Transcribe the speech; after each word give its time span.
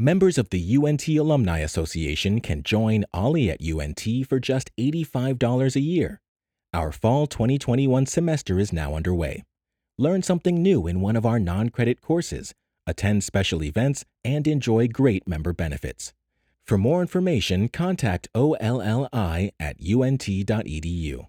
Members 0.00 0.38
of 0.38 0.50
the 0.50 0.76
UNT 0.76 1.08
Alumni 1.08 1.58
Association 1.58 2.40
can 2.40 2.62
join 2.62 3.04
OLLI 3.12 3.50
at 3.50 3.60
UNT 3.60 4.28
for 4.28 4.38
just 4.38 4.70
$85 4.76 5.74
a 5.74 5.80
year. 5.80 6.20
Our 6.72 6.92
fall 6.92 7.26
2021 7.26 8.06
semester 8.06 8.60
is 8.60 8.72
now 8.72 8.94
underway. 8.94 9.42
Learn 9.98 10.22
something 10.22 10.62
new 10.62 10.86
in 10.86 11.00
one 11.00 11.16
of 11.16 11.26
our 11.26 11.40
non 11.40 11.70
credit 11.70 12.00
courses, 12.00 12.54
attend 12.86 13.24
special 13.24 13.64
events, 13.64 14.04
and 14.22 14.46
enjoy 14.46 14.86
great 14.86 15.26
member 15.26 15.52
benefits. 15.52 16.12
For 16.64 16.78
more 16.78 17.00
information, 17.00 17.68
contact 17.68 18.28
OLLI 18.36 19.50
at 19.58 19.80
unt.edu. 19.80 21.26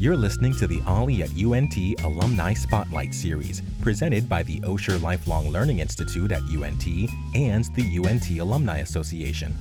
You're 0.00 0.16
listening 0.16 0.54
to 0.54 0.66
the 0.66 0.80
OLLI 0.86 1.20
at 1.24 1.28
UNT 1.36 1.76
Alumni 2.06 2.54
Spotlight 2.54 3.12
Series, 3.12 3.60
presented 3.82 4.30
by 4.30 4.42
the 4.42 4.58
Osher 4.60 4.98
Lifelong 5.02 5.50
Learning 5.50 5.80
Institute 5.80 6.32
at 6.32 6.40
UNT 6.44 6.86
and 7.34 7.66
the 7.74 7.98
UNT 8.02 8.30
Alumni 8.40 8.78
Association. 8.78 9.54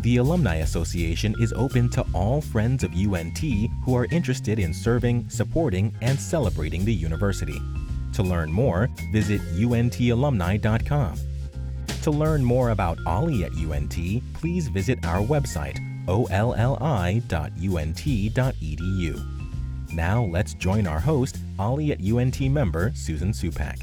The 0.00 0.16
Alumni 0.16 0.56
Association 0.56 1.36
is 1.38 1.52
open 1.52 1.88
to 1.90 2.04
all 2.12 2.40
friends 2.40 2.82
of 2.82 2.94
UNT 2.94 3.38
who 3.84 3.94
are 3.96 4.06
interested 4.06 4.58
in 4.58 4.74
serving, 4.74 5.30
supporting, 5.30 5.94
and 6.02 6.18
celebrating 6.18 6.84
the 6.84 6.92
university. 6.92 7.62
To 8.14 8.24
learn 8.24 8.50
more, 8.50 8.88
visit 9.12 9.40
untalumni.com. 9.54 11.14
To 12.02 12.10
learn 12.10 12.42
more 12.42 12.70
about 12.70 12.98
OLLI 13.06 13.44
at 13.44 13.52
UNT, 13.52 13.94
please 14.34 14.66
visit 14.66 15.06
our 15.06 15.22
website, 15.24 15.78
olli.unt.edu. 16.08 16.54
Now 19.94 20.24
let's 20.24 20.54
join 20.54 20.88
our 20.88 20.98
host, 20.98 21.38
OLLI 21.56 21.92
at 21.92 22.02
UNT 22.04 22.40
member 22.50 22.90
Susan 22.96 23.30
Supak. 23.30 23.80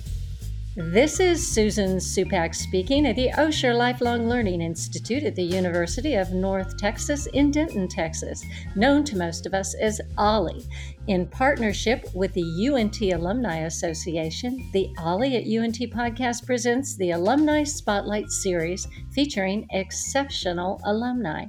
This 0.76 1.22
is 1.22 1.54
Susan 1.54 1.98
Supak 1.98 2.54
speaking 2.54 3.06
at 3.06 3.16
the 3.16 3.30
Osher 3.30 3.74
Lifelong 3.74 4.28
Learning 4.28 4.62
Institute 4.62 5.24
at 5.24 5.36
the 5.36 5.44
University 5.44 6.16
of 6.16 6.34
North 6.34 6.78
Texas 6.78 7.28
in 7.28 7.50
Denton, 7.50 7.88
Texas, 7.88 8.44
known 8.76 9.06
to 9.06 9.18
most 9.18 9.46
of 9.46 9.54
us 9.54 9.74
as 9.76 10.02
OLLI. 10.18 10.66
In 11.08 11.28
partnership 11.28 12.06
with 12.14 12.34
the 12.34 12.68
UNT 12.68 13.02
Alumni 13.02 13.60
Association, 13.60 14.70
the 14.74 14.90
OLLI 14.98 15.36
at 15.36 15.64
UNT 15.64 15.78
podcast 15.94 16.46
presents 16.46 16.98
the 16.98 17.12
Alumni 17.12 17.64
Spotlight 17.64 18.30
Series 18.30 18.86
featuring 19.14 19.66
exceptional 19.72 20.82
alumni. 20.84 21.46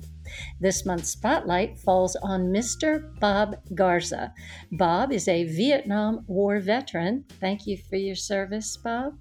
This 0.61 0.85
month's 0.85 1.11
spotlight 1.11 1.79
falls 1.79 2.17
on 2.17 2.53
Mr. 2.53 3.19
Bob 3.21 3.57
Garza. 3.75 4.33
Bob 4.71 5.13
is 5.13 5.29
a 5.29 5.45
Vietnam 5.45 6.25
War 6.27 6.61
veteran. 6.61 7.25
Thank 7.41 7.67
you 7.67 7.77
for 7.77 7.97
your 7.97 8.17
service, 8.17 8.77
Bob. 8.77 9.15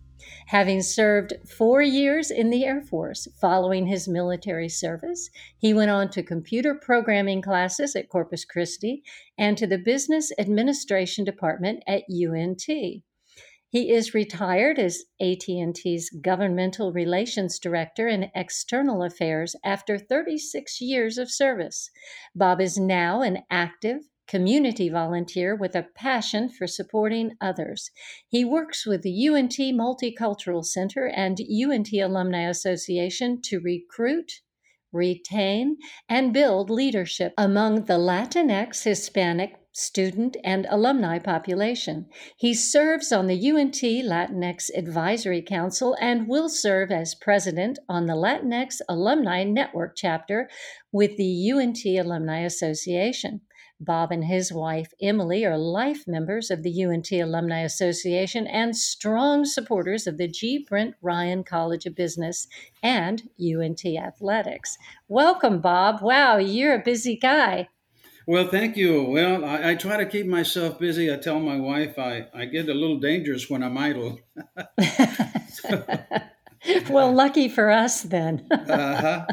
Having 0.47 0.83
served 0.83 1.33
four 1.47 1.81
years 1.81 2.29
in 2.29 2.51
the 2.51 2.63
Air 2.63 2.81
Force 2.81 3.27
following 3.39 3.87
his 3.87 4.07
military 4.07 4.69
service, 4.69 5.29
he 5.57 5.73
went 5.73 5.89
on 5.89 6.09
to 6.11 6.21
computer 6.21 6.75
programming 6.75 7.41
classes 7.41 7.95
at 7.95 8.09
Corpus 8.09 8.45
Christi 8.45 9.03
and 9.37 9.57
to 9.57 9.65
the 9.65 9.79
Business 9.79 10.31
Administration 10.37 11.25
Department 11.25 11.83
at 11.87 12.03
UNT. 12.07 12.67
He 13.71 13.93
is 13.93 14.13
retired 14.13 14.77
as 14.77 15.05
AT&T's 15.21 16.09
governmental 16.21 16.91
relations 16.91 17.57
director 17.57 18.05
in 18.05 18.29
external 18.35 19.01
affairs 19.01 19.55
after 19.63 19.97
36 19.97 20.81
years 20.81 21.17
of 21.17 21.31
service. 21.31 21.89
Bob 22.35 22.59
is 22.59 22.77
now 22.77 23.21
an 23.21 23.43
active 23.49 24.01
community 24.27 24.89
volunteer 24.89 25.55
with 25.55 25.73
a 25.73 25.87
passion 25.95 26.49
for 26.49 26.67
supporting 26.67 27.31
others. 27.39 27.91
He 28.27 28.43
works 28.43 28.85
with 28.85 29.03
the 29.03 29.27
UNT 29.27 29.57
Multicultural 29.57 30.65
Center 30.65 31.07
and 31.07 31.39
UNT 31.39 31.93
Alumni 31.93 32.49
Association 32.49 33.41
to 33.43 33.61
recruit, 33.61 34.41
retain, 34.91 35.77
and 36.09 36.33
build 36.33 36.69
leadership 36.69 37.33
among 37.37 37.85
the 37.85 37.97
Latinx, 37.97 38.83
Hispanic, 38.83 39.60
student, 39.71 40.35
and 40.43 40.67
alumni 40.69 41.17
population. 41.17 42.07
He 42.35 42.53
serves 42.53 43.11
on 43.11 43.27
the 43.27 43.49
UNT 43.49 43.75
Latinx 43.75 44.69
Advisory 44.75 45.41
Council 45.41 45.95
and 46.01 46.27
will 46.27 46.49
serve 46.49 46.91
as 46.91 47.15
president 47.15 47.79
on 47.87 48.05
the 48.05 48.15
Latinx 48.15 48.81
Alumni 48.89 49.43
Network 49.43 49.95
chapter 49.95 50.49
with 50.91 51.15
the 51.17 51.51
UNT 51.51 51.85
Alumni 51.85 52.39
Association. 52.39 53.41
Bob 53.83 54.11
and 54.11 54.25
his 54.25 54.53
wife, 54.53 54.93
Emily, 55.01 55.43
are 55.43 55.57
life 55.57 56.07
members 56.07 56.51
of 56.51 56.61
the 56.61 56.83
UNT 56.83 57.11
Alumni 57.11 57.61
Association 57.61 58.45
and 58.45 58.77
strong 58.77 59.43
supporters 59.43 60.05
of 60.05 60.19
the 60.19 60.27
G. 60.27 60.63
Brint 60.69 60.93
Ryan 61.01 61.43
College 61.43 61.87
of 61.87 61.95
Business 61.95 62.47
and 62.83 63.23
UNT 63.39 63.83
Athletics. 63.85 64.77
Welcome, 65.07 65.61
Bob. 65.61 66.01
Wow, 66.03 66.37
you're 66.37 66.75
a 66.75 66.83
busy 66.83 67.15
guy. 67.15 67.69
Well, 68.31 68.47
thank 68.47 68.77
you. 68.77 69.03
Well, 69.03 69.43
I, 69.43 69.71
I, 69.71 69.75
try 69.75 69.97
to 69.97 70.05
keep 70.05 70.25
myself 70.25 70.79
busy. 70.79 71.11
I 71.11 71.17
tell 71.17 71.41
my 71.41 71.59
wife 71.59 71.99
I, 71.99 72.27
I 72.33 72.45
get 72.45 72.69
a 72.69 72.73
little 72.73 72.97
dangerous 72.97 73.49
when 73.49 73.61
I'm 73.61 73.77
idle. 73.77 74.21
well, 76.89 77.11
lucky 77.11 77.49
for 77.49 77.69
us 77.69 78.03
then. 78.03 78.47
uh-huh. 78.49 79.25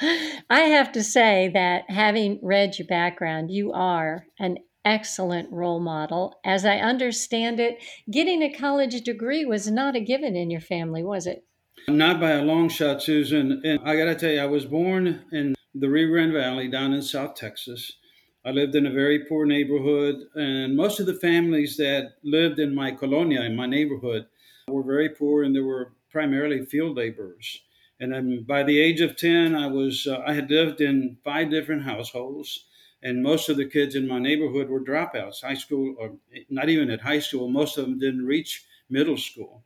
I 0.50 0.60
have 0.60 0.92
to 0.92 1.02
say 1.02 1.50
that 1.52 1.90
having 1.90 2.38
read 2.44 2.78
your 2.78 2.86
background, 2.86 3.50
you 3.50 3.72
are 3.72 4.26
an 4.38 4.58
excellent 4.84 5.50
role 5.50 5.80
model. 5.80 6.38
As 6.44 6.64
I 6.64 6.76
understand 6.76 7.58
it, 7.58 7.82
getting 8.08 8.40
a 8.40 8.56
college 8.56 9.00
degree 9.00 9.44
was 9.44 9.68
not 9.68 9.96
a 9.96 10.00
given 10.00 10.36
in 10.36 10.52
your 10.52 10.60
family, 10.60 11.02
was 11.02 11.26
it? 11.26 11.44
Not 11.88 12.20
by 12.20 12.30
a 12.30 12.42
long 12.42 12.68
shot, 12.68 13.02
Susan. 13.02 13.62
And 13.64 13.80
I 13.84 13.96
got 13.96 14.04
to 14.04 14.14
tell 14.14 14.30
you, 14.30 14.40
I 14.40 14.46
was 14.46 14.64
born 14.64 15.24
in 15.32 15.56
the 15.74 15.90
Rio 15.90 16.06
Grande 16.06 16.34
Valley 16.34 16.68
down 16.68 16.92
in 16.92 17.02
South 17.02 17.34
Texas. 17.34 17.94
I 18.46 18.50
lived 18.50 18.74
in 18.74 18.86
a 18.86 18.92
very 18.92 19.20
poor 19.24 19.46
neighborhood, 19.46 20.26
and 20.34 20.76
most 20.76 21.00
of 21.00 21.06
the 21.06 21.14
families 21.14 21.76
that 21.78 22.16
lived 22.22 22.58
in 22.58 22.74
my 22.74 22.90
colonia, 22.90 23.40
in 23.42 23.56
my 23.56 23.66
neighborhood, 23.66 24.26
were 24.68 24.82
very 24.82 25.08
poor, 25.08 25.44
and 25.44 25.56
they 25.56 25.60
were 25.60 25.92
primarily 26.10 26.64
field 26.64 26.96
laborers. 26.96 27.62
And 28.00 28.12
then 28.12 28.44
by 28.46 28.62
the 28.62 28.78
age 28.78 29.00
of 29.00 29.16
10, 29.16 29.54
I 29.54 29.66
was 29.66 30.06
uh, 30.06 30.22
I 30.26 30.34
had 30.34 30.50
lived 30.50 30.80
in 30.80 31.16
five 31.24 31.50
different 31.50 31.82
households, 31.82 32.66
and 33.02 33.22
most 33.22 33.48
of 33.48 33.56
the 33.56 33.68
kids 33.68 33.94
in 33.94 34.06
my 34.06 34.18
neighborhood 34.18 34.68
were 34.68 34.80
dropouts, 34.80 35.42
high 35.42 35.54
school, 35.54 35.94
or 35.98 36.12
not 36.50 36.68
even 36.68 36.90
at 36.90 37.00
high 37.00 37.20
school. 37.20 37.48
Most 37.48 37.78
of 37.78 37.86
them 37.86 37.98
didn't 37.98 38.26
reach 38.26 38.64
middle 38.90 39.16
school. 39.16 39.62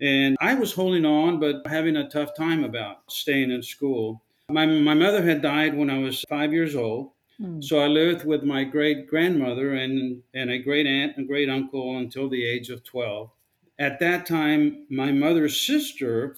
And 0.00 0.36
I 0.40 0.54
was 0.54 0.72
holding 0.72 1.04
on, 1.04 1.40
but 1.40 1.66
having 1.66 1.96
a 1.96 2.08
tough 2.08 2.34
time 2.36 2.64
about 2.64 3.10
staying 3.10 3.50
in 3.50 3.62
school. 3.62 4.22
My, 4.48 4.66
my 4.66 4.94
mother 4.94 5.22
had 5.22 5.42
died 5.42 5.76
when 5.76 5.90
I 5.90 5.98
was 5.98 6.24
five 6.28 6.52
years 6.52 6.74
old. 6.74 7.10
Hmm. 7.40 7.62
So 7.62 7.78
I 7.78 7.86
lived 7.86 8.24
with 8.24 8.42
my 8.42 8.64
great 8.64 9.08
grandmother 9.08 9.72
and, 9.74 10.22
and 10.34 10.50
a 10.50 10.58
great 10.58 10.86
aunt 10.86 11.16
and 11.16 11.26
great 11.26 11.48
uncle 11.48 11.96
until 11.96 12.28
the 12.28 12.44
age 12.44 12.68
of 12.68 12.84
12. 12.84 13.30
At 13.78 13.98
that 14.00 14.26
time, 14.26 14.86
my 14.90 15.10
mother's 15.10 15.60
sister 15.60 16.36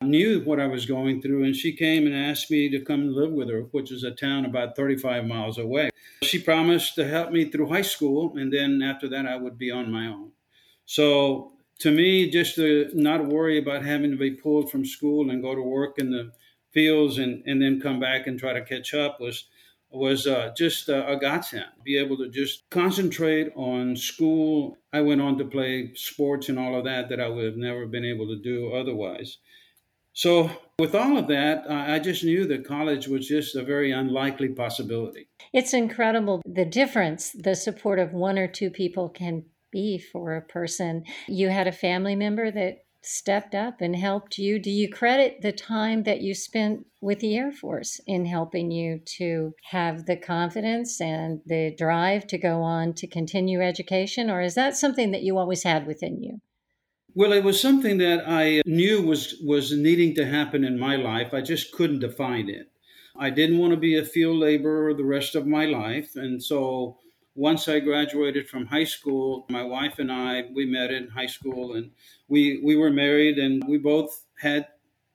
knew 0.00 0.40
what 0.40 0.58
I 0.58 0.66
was 0.66 0.86
going 0.86 1.20
through, 1.20 1.44
and 1.44 1.54
she 1.54 1.76
came 1.76 2.06
and 2.06 2.16
asked 2.16 2.50
me 2.50 2.70
to 2.70 2.80
come 2.80 3.14
live 3.14 3.32
with 3.32 3.50
her, 3.50 3.62
which 3.72 3.92
is 3.92 4.02
a 4.02 4.10
town 4.10 4.46
about 4.46 4.76
35 4.76 5.26
miles 5.26 5.58
away. 5.58 5.90
She 6.22 6.38
promised 6.38 6.94
to 6.94 7.06
help 7.06 7.32
me 7.32 7.50
through 7.50 7.68
high 7.68 7.82
school, 7.82 8.32
and 8.38 8.50
then 8.50 8.80
after 8.82 9.08
that, 9.10 9.26
I 9.26 9.36
would 9.36 9.58
be 9.58 9.70
on 9.70 9.92
my 9.92 10.06
own. 10.06 10.30
So 10.86 11.52
to 11.80 11.90
me, 11.90 12.30
just 12.30 12.54
to 12.54 12.90
not 12.94 13.26
worry 13.26 13.58
about 13.58 13.84
having 13.84 14.10
to 14.10 14.16
be 14.16 14.30
pulled 14.30 14.70
from 14.70 14.86
school 14.86 15.30
and 15.30 15.42
go 15.42 15.54
to 15.54 15.62
work 15.62 15.98
in 15.98 16.10
the 16.10 16.32
fields 16.72 17.18
and, 17.18 17.42
and 17.46 17.60
then 17.60 17.80
come 17.80 18.00
back 18.00 18.26
and 18.26 18.38
try 18.38 18.54
to 18.54 18.64
catch 18.64 18.94
up 18.94 19.20
was 19.20 19.46
was 19.90 20.26
uh, 20.26 20.52
just 20.56 20.88
uh, 20.88 21.04
a 21.06 21.16
godsend. 21.16 21.66
Be 21.84 21.98
able 21.98 22.16
to 22.18 22.28
just 22.28 22.68
concentrate 22.70 23.52
on 23.56 23.96
school. 23.96 24.78
I 24.92 25.00
went 25.00 25.20
on 25.20 25.38
to 25.38 25.44
play 25.44 25.92
sports 25.94 26.48
and 26.48 26.58
all 26.58 26.76
of 26.76 26.84
that 26.84 27.08
that 27.08 27.20
I 27.20 27.28
would 27.28 27.44
have 27.44 27.56
never 27.56 27.86
been 27.86 28.04
able 28.04 28.26
to 28.28 28.40
do 28.40 28.72
otherwise. 28.72 29.38
So, 30.12 30.50
with 30.78 30.94
all 30.94 31.16
of 31.16 31.28
that, 31.28 31.70
I 31.70 31.98
just 32.00 32.24
knew 32.24 32.46
that 32.48 32.66
college 32.66 33.06
was 33.06 33.28
just 33.28 33.54
a 33.54 33.62
very 33.62 33.92
unlikely 33.92 34.48
possibility. 34.48 35.28
It's 35.52 35.72
incredible 35.72 36.42
the 36.44 36.64
difference 36.64 37.30
the 37.30 37.54
support 37.54 37.98
of 37.98 38.12
one 38.12 38.38
or 38.38 38.48
two 38.48 38.70
people 38.70 39.08
can 39.08 39.44
be 39.70 39.98
for 39.98 40.34
a 40.34 40.42
person. 40.42 41.04
You 41.28 41.48
had 41.48 41.68
a 41.68 41.72
family 41.72 42.16
member 42.16 42.50
that 42.50 42.84
stepped 43.02 43.54
up 43.54 43.80
and 43.80 43.96
helped 43.96 44.38
you. 44.38 44.58
Do 44.58 44.70
you 44.70 44.88
credit 44.88 45.40
the 45.40 45.52
time 45.52 46.02
that 46.04 46.20
you 46.20 46.34
spent 46.34 46.86
with 47.00 47.20
the 47.20 47.36
Air 47.36 47.50
Force 47.50 48.00
in 48.06 48.26
helping 48.26 48.70
you 48.70 49.00
to 49.16 49.54
have 49.70 50.06
the 50.06 50.16
confidence 50.16 51.00
and 51.00 51.40
the 51.46 51.74
drive 51.76 52.26
to 52.28 52.38
go 52.38 52.62
on 52.62 52.94
to 52.94 53.06
continue 53.06 53.62
education, 53.62 54.28
or 54.28 54.42
is 54.42 54.54
that 54.54 54.76
something 54.76 55.10
that 55.12 55.22
you 55.22 55.38
always 55.38 55.62
had 55.62 55.86
within 55.86 56.22
you? 56.22 56.40
Well, 57.14 57.32
it 57.32 57.42
was 57.42 57.60
something 57.60 57.98
that 57.98 58.24
I 58.26 58.62
knew 58.66 59.02
was 59.02 59.40
was 59.44 59.76
needing 59.76 60.14
to 60.14 60.26
happen 60.26 60.64
in 60.64 60.78
my 60.78 60.96
life. 60.96 61.34
I 61.34 61.40
just 61.40 61.72
couldn't 61.72 62.00
define 62.00 62.48
it. 62.48 62.70
I 63.18 63.30
didn't 63.30 63.58
want 63.58 63.72
to 63.72 63.76
be 63.76 63.98
a 63.98 64.04
field 64.04 64.36
laborer 64.36 64.94
the 64.94 65.04
rest 65.04 65.34
of 65.34 65.46
my 65.46 65.64
life, 65.64 66.12
and 66.14 66.42
so 66.42 66.98
once 67.40 67.68
I 67.68 67.80
graduated 67.80 68.50
from 68.50 68.66
high 68.66 68.84
school, 68.84 69.46
my 69.48 69.62
wife 69.62 69.98
and 69.98 70.12
I, 70.12 70.44
we 70.54 70.66
met 70.66 70.90
in 70.90 71.08
high 71.08 71.24
school 71.26 71.72
and 71.72 71.90
we, 72.28 72.60
we 72.62 72.76
were 72.76 72.90
married 72.90 73.38
and 73.38 73.64
we 73.66 73.78
both 73.78 74.26
had 74.38 74.68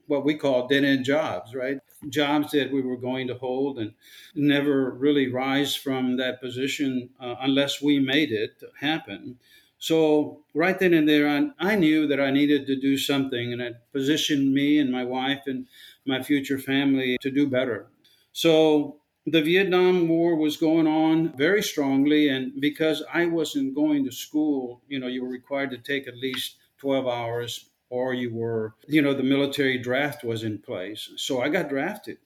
what 0.07 0.25
we 0.25 0.33
call 0.33 0.67
dead 0.67 0.83
end 0.83 1.05
jobs, 1.05 1.53
right? 1.53 1.77
Jobs 2.09 2.51
that 2.53 2.71
we 2.71 2.81
were 2.81 2.97
going 2.97 3.27
to 3.27 3.35
hold 3.35 3.77
and 3.77 3.93
never 4.33 4.89
really 4.89 5.31
rise 5.31 5.75
from 5.75 6.17
that 6.17 6.41
position 6.41 7.11
uh, 7.19 7.35
unless 7.41 7.79
we 7.79 7.99
made 7.99 8.31
it 8.31 8.59
happen. 8.79 9.37
So, 9.77 10.41
right 10.55 10.79
then 10.79 10.95
and 10.95 11.07
there, 11.07 11.29
I, 11.29 11.73
I 11.73 11.75
knew 11.75 12.07
that 12.07 12.19
I 12.19 12.31
needed 12.31 12.65
to 12.65 12.75
do 12.75 12.97
something 12.97 13.53
and 13.53 13.61
it 13.61 13.75
positioned 13.93 14.51
me 14.51 14.79
and 14.79 14.91
my 14.91 15.03
wife 15.03 15.43
and 15.45 15.67
my 16.07 16.23
future 16.23 16.57
family 16.57 17.19
to 17.21 17.29
do 17.29 17.47
better. 17.47 17.85
So, 18.31 18.97
the 19.25 19.41
Vietnam 19.41 20.07
War 20.07 20.35
was 20.35 20.57
going 20.57 20.85
on 20.85 21.35
very 21.35 21.63
strongly, 21.63 22.29
and 22.29 22.59
because 22.61 23.03
I 23.11 23.25
wasn't 23.25 23.73
going 23.73 24.05
to 24.05 24.11
school, 24.11 24.81
you 24.87 24.99
know, 24.99 25.07
you 25.07 25.23
were 25.23 25.29
required 25.29 25.71
to 25.71 25.77
take 25.77 26.07
at 26.07 26.17
least 26.17 26.57
12 26.77 27.07
hours, 27.07 27.69
or 27.89 28.13
you 28.13 28.33
were, 28.33 28.75
you 28.87 29.01
know, 29.01 29.13
the 29.13 29.23
military 29.23 29.79
draft 29.79 30.23
was 30.23 30.43
in 30.43 30.59
place. 30.59 31.09
So 31.17 31.41
I 31.41 31.49
got 31.49 31.69
drafted. 31.69 32.17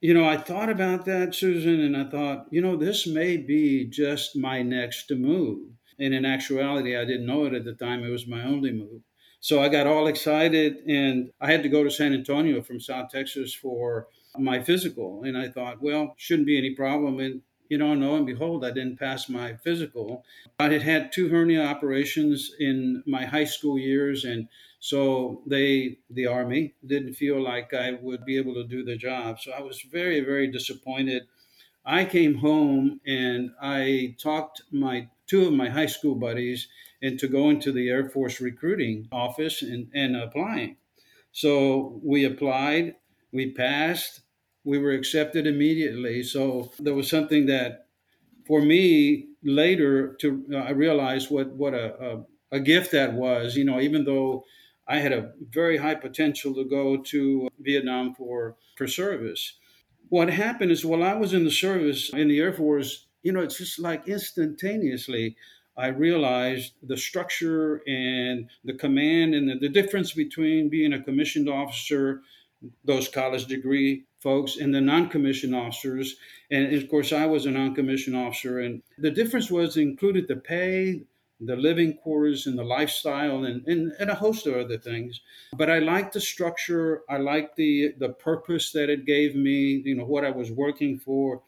You 0.00 0.14
know, 0.14 0.26
I 0.26 0.36
thought 0.36 0.70
about 0.70 1.04
that, 1.06 1.34
Susan, 1.34 1.80
and 1.80 1.96
I 1.96 2.04
thought, 2.04 2.46
you 2.50 2.62
know, 2.62 2.76
this 2.76 3.06
may 3.06 3.36
be 3.36 3.84
just 3.84 4.36
my 4.36 4.62
next 4.62 5.10
move. 5.10 5.68
And 5.98 6.14
in 6.14 6.24
actuality, 6.24 6.96
I 6.96 7.04
didn't 7.04 7.26
know 7.26 7.44
it 7.46 7.54
at 7.54 7.64
the 7.64 7.72
time, 7.74 8.04
it 8.04 8.10
was 8.10 8.26
my 8.26 8.42
only 8.42 8.72
move. 8.72 9.02
So 9.40 9.62
I 9.62 9.68
got 9.68 9.86
all 9.86 10.06
excited, 10.06 10.78
and 10.86 11.30
I 11.40 11.50
had 11.50 11.62
to 11.62 11.68
go 11.68 11.84
to 11.84 11.90
San 11.90 12.14
Antonio 12.14 12.62
from 12.62 12.80
South 12.80 13.10
Texas 13.10 13.54
for 13.54 14.08
my 14.40 14.62
physical. 14.62 15.22
And 15.24 15.36
I 15.36 15.48
thought, 15.48 15.82
well, 15.82 16.14
shouldn't 16.16 16.46
be 16.46 16.58
any 16.58 16.74
problem. 16.74 17.20
And, 17.20 17.42
you 17.68 17.78
know, 17.78 17.92
lo 17.92 18.16
and 18.16 18.26
behold, 18.26 18.64
I 18.64 18.70
didn't 18.70 18.98
pass 18.98 19.28
my 19.28 19.54
physical. 19.54 20.24
I 20.58 20.68
had 20.68 20.82
had 20.82 21.12
two 21.12 21.28
hernia 21.28 21.64
operations 21.64 22.52
in 22.58 23.02
my 23.06 23.24
high 23.24 23.44
school 23.44 23.78
years. 23.78 24.24
And 24.24 24.48
so 24.78 25.42
they, 25.46 25.98
the 26.10 26.26
Army, 26.26 26.74
didn't 26.84 27.14
feel 27.14 27.42
like 27.42 27.74
I 27.74 27.98
would 28.00 28.24
be 28.24 28.36
able 28.36 28.54
to 28.54 28.64
do 28.64 28.84
the 28.84 28.96
job. 28.96 29.40
So 29.40 29.52
I 29.52 29.60
was 29.60 29.80
very, 29.82 30.20
very 30.20 30.50
disappointed. 30.50 31.24
I 31.84 32.04
came 32.04 32.36
home 32.36 33.00
and 33.06 33.50
I 33.60 34.16
talked 34.18 34.62
my 34.72 35.08
two 35.26 35.46
of 35.46 35.52
my 35.52 35.68
high 35.68 35.86
school 35.86 36.14
buddies 36.14 36.68
into 37.02 37.28
going 37.28 37.60
to 37.60 37.72
the 37.72 37.88
Air 37.88 38.08
Force 38.08 38.40
recruiting 38.40 39.08
office 39.12 39.62
and, 39.62 39.88
and 39.94 40.16
applying. 40.16 40.76
So 41.32 42.00
we 42.02 42.24
applied, 42.24 42.94
we 43.32 43.52
passed, 43.52 44.22
we 44.66 44.78
were 44.78 44.92
accepted 44.92 45.46
immediately. 45.46 46.22
So 46.24 46.72
there 46.80 46.94
was 46.94 47.08
something 47.08 47.46
that, 47.46 47.86
for 48.46 48.60
me, 48.60 49.28
later 49.42 50.14
to 50.20 50.44
uh, 50.52 50.56
I 50.56 50.70
realized 50.70 51.30
what 51.30 51.52
what 51.52 51.74
a, 51.74 51.86
a, 52.08 52.56
a 52.58 52.60
gift 52.60 52.92
that 52.92 53.14
was. 53.14 53.56
You 53.56 53.64
know, 53.64 53.80
even 53.80 54.04
though 54.04 54.44
I 54.88 54.98
had 54.98 55.12
a 55.12 55.32
very 55.50 55.78
high 55.78 55.94
potential 55.94 56.54
to 56.54 56.64
go 56.64 56.98
to 56.98 57.48
Vietnam 57.60 58.14
for 58.14 58.56
for 58.76 58.86
service. 58.88 59.58
What 60.08 60.30
happened 60.30 60.70
is 60.70 60.84
while 60.84 61.02
I 61.02 61.14
was 61.14 61.32
in 61.34 61.44
the 61.44 61.50
service 61.50 62.12
in 62.12 62.28
the 62.28 62.40
Air 62.40 62.52
Force, 62.52 63.06
you 63.22 63.32
know, 63.32 63.40
it's 63.40 63.58
just 63.58 63.78
like 63.78 64.08
instantaneously 64.08 65.36
I 65.76 65.88
realized 65.88 66.72
the 66.82 66.96
structure 66.96 67.82
and 67.86 68.48
the 68.64 68.74
command 68.74 69.34
and 69.34 69.48
the, 69.48 69.56
the 69.58 69.68
difference 69.68 70.12
between 70.12 70.70
being 70.70 70.92
a 70.94 71.02
commissioned 71.02 71.48
officer, 71.50 72.22
those 72.84 73.08
college 73.08 73.44
degree 73.46 74.05
folks 74.20 74.56
and 74.56 74.74
the 74.74 74.80
non-commissioned 74.80 75.54
officers. 75.54 76.16
And 76.50 76.74
of 76.74 76.88
course, 76.88 77.12
I 77.12 77.26
was 77.26 77.46
a 77.46 77.50
non-commissioned 77.50 78.16
officer, 78.16 78.60
and 78.60 78.82
the 78.98 79.10
difference 79.10 79.50
was 79.50 79.76
included 79.76 80.28
the 80.28 80.36
pay, 80.36 81.02
the 81.40 81.56
living 81.56 81.94
quarters, 81.94 82.46
and 82.46 82.58
the 82.58 82.64
lifestyle, 82.64 83.44
and, 83.44 83.66
and, 83.66 83.92
and 83.98 84.10
a 84.10 84.14
host 84.14 84.46
of 84.46 84.56
other 84.56 84.78
things. 84.78 85.20
But 85.54 85.70
I 85.70 85.80
liked 85.80 86.14
the 86.14 86.20
structure. 86.20 87.02
I 87.08 87.18
liked 87.18 87.56
the 87.56 87.94
the 87.98 88.10
purpose 88.10 88.72
that 88.72 88.88
it 88.90 89.04
gave 89.04 89.34
me. 89.34 89.82
You 89.84 89.96
know 89.96 90.06
what 90.06 90.24
I 90.24 90.30
was 90.30 90.50
working 90.50 90.98
for, 90.98 91.42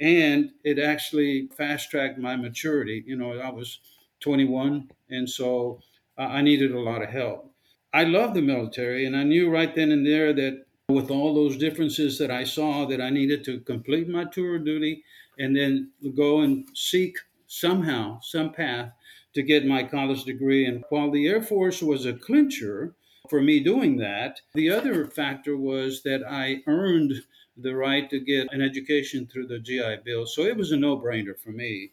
and 0.00 0.50
it 0.64 0.78
actually 0.78 1.48
fast 1.56 1.90
tracked 1.90 2.18
my 2.18 2.36
maturity. 2.36 3.04
You 3.06 3.16
know, 3.16 3.38
I 3.38 3.50
was 3.50 3.80
21, 4.20 4.90
and 5.10 5.28
so 5.28 5.80
I 6.16 6.40
needed 6.40 6.72
a 6.72 6.80
lot 6.80 7.02
of 7.02 7.10
help. 7.10 7.50
I 7.92 8.04
love 8.04 8.34
the 8.34 8.42
military, 8.42 9.04
and 9.04 9.16
I 9.16 9.24
knew 9.24 9.50
right 9.50 9.74
then 9.74 9.92
and 9.92 10.06
there 10.06 10.32
that 10.32 10.64
with 10.88 11.10
all 11.10 11.34
those 11.34 11.56
differences 11.56 12.18
that 12.18 12.30
I 12.30 12.44
saw 12.44 12.84
that 12.86 13.00
I 13.00 13.08
needed 13.08 13.42
to 13.44 13.60
complete 13.60 14.06
my 14.06 14.24
tour 14.24 14.56
of 14.56 14.66
duty 14.66 15.02
and 15.38 15.56
then 15.56 15.90
go 16.14 16.40
and 16.40 16.68
seek 16.74 17.16
somehow, 17.46 18.20
some 18.20 18.52
path 18.52 18.92
to 19.34 19.42
get 19.42 19.66
my 19.66 19.82
college 19.82 20.24
degree. 20.24 20.66
And 20.66 20.84
while 20.90 21.10
the 21.10 21.26
Air 21.26 21.42
Force 21.42 21.80
was 21.80 22.04
a 22.04 22.12
clincher 22.12 22.94
for 23.30 23.40
me 23.40 23.60
doing 23.60 23.96
that, 23.96 24.40
the 24.52 24.70
other 24.70 25.06
factor 25.06 25.56
was 25.56 26.02
that 26.02 26.22
I 26.28 26.62
earned 26.66 27.14
the 27.56 27.74
right 27.74 28.10
to 28.10 28.20
get 28.20 28.52
an 28.52 28.60
education 28.60 29.26
through 29.26 29.46
the 29.46 29.60
GI 29.60 30.00
Bill. 30.04 30.26
So 30.26 30.42
it 30.42 30.56
was 30.56 30.72
a 30.72 30.76
no 30.76 30.98
brainer 30.98 31.38
for 31.38 31.50
me. 31.50 31.92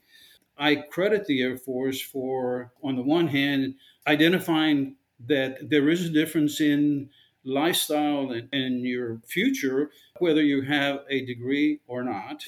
I 0.58 0.76
credit 0.76 1.26
the 1.26 1.42
Air 1.42 1.58
Force 1.58 2.02
for, 2.02 2.74
on 2.84 2.98
the 2.98 3.04
one 3.04 3.28
hand, 3.28 3.76
identifying 4.06 4.98
that 5.28 5.70
there 5.70 5.90
is 5.90 6.06
a 6.06 6.10
difference 6.10 6.60
in 6.60 7.10
lifestyle 7.44 8.32
and, 8.32 8.50
and 8.52 8.82
your 8.82 9.20
future, 9.26 9.92
whether 10.20 10.42
you 10.42 10.62
have 10.62 11.00
a 11.10 11.26
degree 11.26 11.80
or 11.88 12.04
not. 12.04 12.44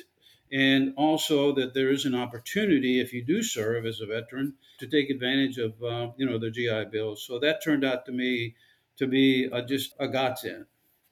And 0.51 0.93
also 0.97 1.53
that 1.55 1.73
there 1.73 1.91
is 1.91 2.05
an 2.05 2.13
opportunity, 2.13 3.01
if 3.01 3.11
you 3.11 3.25
do 3.25 3.41
serve 3.41 3.85
as 3.87 4.01
a 4.01 4.05
veteran, 4.05 4.53
to 4.79 4.87
take 4.87 5.09
advantage 5.09 5.57
of, 5.57 5.81
uh, 5.81 6.11
you 6.15 6.27
know, 6.27 6.37
the 6.37 6.51
GI 6.51 6.85
Bill. 6.91 7.15
So 7.15 7.39
that 7.39 7.63
turned 7.63 7.83
out 7.83 8.05
to 8.05 8.11
me 8.11 8.55
to 8.97 9.07
be 9.07 9.49
a, 9.51 9.63
just 9.65 9.95
a 9.99 10.07
godsend. 10.07 10.65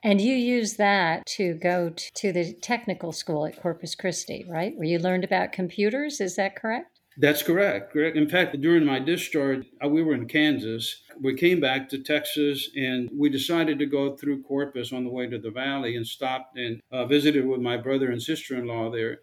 And 0.04 0.22
you 0.22 0.34
used 0.34 0.78
that 0.78 1.26
to 1.38 1.54
go 1.56 1.92
to 2.16 2.32
the 2.32 2.54
technical 2.54 3.12
school 3.12 3.46
at 3.46 3.62
Corpus 3.62 3.96
Christi, 3.96 4.46
right? 4.48 4.76
Where 4.76 4.88
you 4.88 5.00
learned 5.00 5.24
about 5.24 5.52
computers. 5.52 6.20
Is 6.20 6.36
that 6.36 6.56
correct? 6.56 7.01
That's 7.18 7.44
correct. 7.44 7.92
Correct. 7.92 8.16
In 8.16 8.30
fact, 8.30 8.60
during 8.62 8.86
my 8.86 8.98
discharge, 9.00 9.66
uh, 9.84 9.90
we 9.90 10.02
were 10.02 10.14
in 10.14 10.28
Kansas. 10.28 11.04
We 11.20 11.36
came 11.36 11.60
back 11.60 11.90
to 11.90 12.00
Texas, 12.00 12.70
and 12.76 13.10
we 13.14 13.30
decided 13.30 13.80
to 13.80 13.86
go 13.86 14.16
through 14.16 14.44
Corpus 14.44 14.94
on 14.94 15.04
the 15.04 15.10
way 15.10 15.28
to 15.28 15.38
the 15.38 15.52
valley, 15.52 15.96
and 15.96 16.08
stopped 16.08 16.58
and 16.58 16.82
uh, 16.92 17.06
visited 17.06 17.46
with 17.46 17.60
my 17.60 17.76
brother 17.76 18.10
and 18.10 18.22
sister-in-law 18.22 18.92
there. 18.92 19.20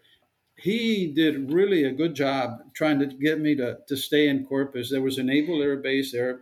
He 0.55 1.07
did 1.07 1.51
really 1.51 1.83
a 1.85 1.91
good 1.91 2.15
job 2.15 2.59
trying 2.73 2.99
to 2.99 3.07
get 3.07 3.39
me 3.39 3.55
to, 3.55 3.79
to 3.87 3.97
stay 3.97 4.27
in 4.27 4.45
Corpus. 4.45 4.91
There 4.91 5.01
was 5.01 5.17
a 5.17 5.23
Naval 5.23 5.61
Air 5.61 5.77
Base 5.77 6.11
there, 6.11 6.41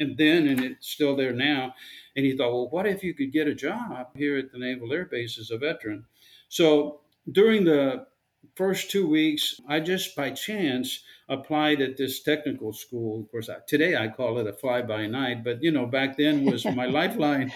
and 0.00 0.16
then, 0.16 0.48
and 0.48 0.60
it's 0.60 0.88
still 0.88 1.14
there 1.14 1.32
now. 1.32 1.74
And 2.16 2.26
he 2.26 2.36
thought, 2.36 2.52
well, 2.52 2.68
what 2.70 2.86
if 2.86 3.04
you 3.04 3.14
could 3.14 3.32
get 3.32 3.46
a 3.46 3.54
job 3.54 4.08
here 4.16 4.38
at 4.38 4.50
the 4.50 4.58
Naval 4.58 4.92
Air 4.92 5.04
Base 5.04 5.38
as 5.38 5.50
a 5.50 5.58
veteran? 5.58 6.04
So 6.48 7.00
during 7.30 7.64
the 7.64 8.06
first 8.54 8.90
two 8.90 9.08
weeks, 9.08 9.60
I 9.68 9.80
just 9.80 10.14
by 10.16 10.30
chance 10.30 11.02
applied 11.28 11.80
at 11.80 11.96
this 11.96 12.22
technical 12.22 12.72
school. 12.72 13.20
Of 13.20 13.30
course, 13.30 13.48
I, 13.48 13.56
today 13.66 13.96
I 13.96 14.08
call 14.08 14.38
it 14.38 14.46
a 14.46 14.52
fly 14.52 14.82
by 14.82 15.06
night, 15.06 15.44
but 15.44 15.62
you 15.62 15.70
know, 15.70 15.86
back 15.86 16.16
then 16.16 16.44
was 16.44 16.64
my 16.64 16.86
lifeline. 17.00 17.52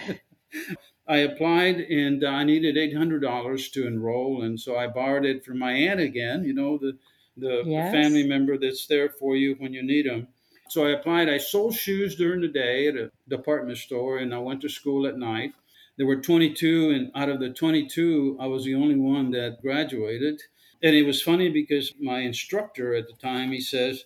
I 1.06 1.18
applied 1.18 1.80
and 1.80 2.24
I 2.24 2.44
needed 2.44 2.78
eight 2.78 2.96
hundred 2.96 3.20
dollars 3.20 3.68
to 3.70 3.86
enroll, 3.86 4.42
and 4.42 4.58
so 4.58 4.76
I 4.76 4.86
borrowed 4.86 5.26
it 5.26 5.44
from 5.44 5.58
my 5.58 5.72
aunt 5.72 6.00
again. 6.00 6.44
You 6.44 6.54
know, 6.54 6.78
the 6.78 6.96
the, 7.36 7.62
yes. 7.66 7.92
the 7.92 8.02
family 8.02 8.26
member 8.26 8.56
that's 8.56 8.86
there 8.86 9.08
for 9.08 9.36
you 9.36 9.56
when 9.58 9.72
you 9.72 9.82
need 9.82 10.06
them. 10.06 10.28
So 10.68 10.86
I 10.86 10.90
applied. 10.90 11.28
I 11.28 11.38
sold 11.38 11.74
shoes 11.74 12.16
during 12.16 12.40
the 12.40 12.48
day 12.48 12.88
at 12.88 12.96
a 12.96 13.10
department 13.28 13.78
store, 13.78 14.18
and 14.18 14.34
I 14.34 14.38
went 14.38 14.60
to 14.62 14.68
school 14.68 15.06
at 15.06 15.18
night. 15.18 15.52
There 15.96 16.06
were 16.06 16.20
22, 16.20 16.90
and 16.90 17.10
out 17.14 17.28
of 17.28 17.38
the 17.38 17.50
22, 17.50 18.38
I 18.40 18.46
was 18.46 18.64
the 18.64 18.74
only 18.74 18.96
one 18.96 19.30
that 19.32 19.58
graduated. 19.62 20.40
And 20.84 20.94
it 20.94 21.04
was 21.04 21.22
funny 21.22 21.48
because 21.48 21.94
my 21.98 22.20
instructor 22.20 22.94
at 22.94 23.08
the 23.08 23.14
time, 23.14 23.52
he 23.52 23.60
says, 23.60 24.04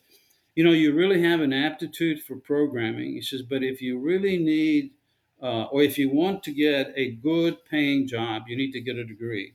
you 0.54 0.64
know, 0.64 0.72
you 0.72 0.94
really 0.94 1.22
have 1.24 1.40
an 1.40 1.52
aptitude 1.52 2.22
for 2.22 2.36
programming. 2.36 3.12
He 3.12 3.20
says, 3.20 3.42
but 3.42 3.64
if 3.64 3.82
you 3.82 3.98
really 3.98 4.38
need, 4.38 4.92
uh, 5.42 5.64
or 5.64 5.82
if 5.82 5.98
you 5.98 6.08
want 6.08 6.44
to 6.44 6.52
get 6.52 6.92
a 6.96 7.10
good 7.10 7.64
paying 7.64 8.06
job, 8.06 8.44
you 8.46 8.56
need 8.56 8.72
to 8.72 8.80
get 8.80 8.96
a 8.96 9.04
degree. 9.04 9.54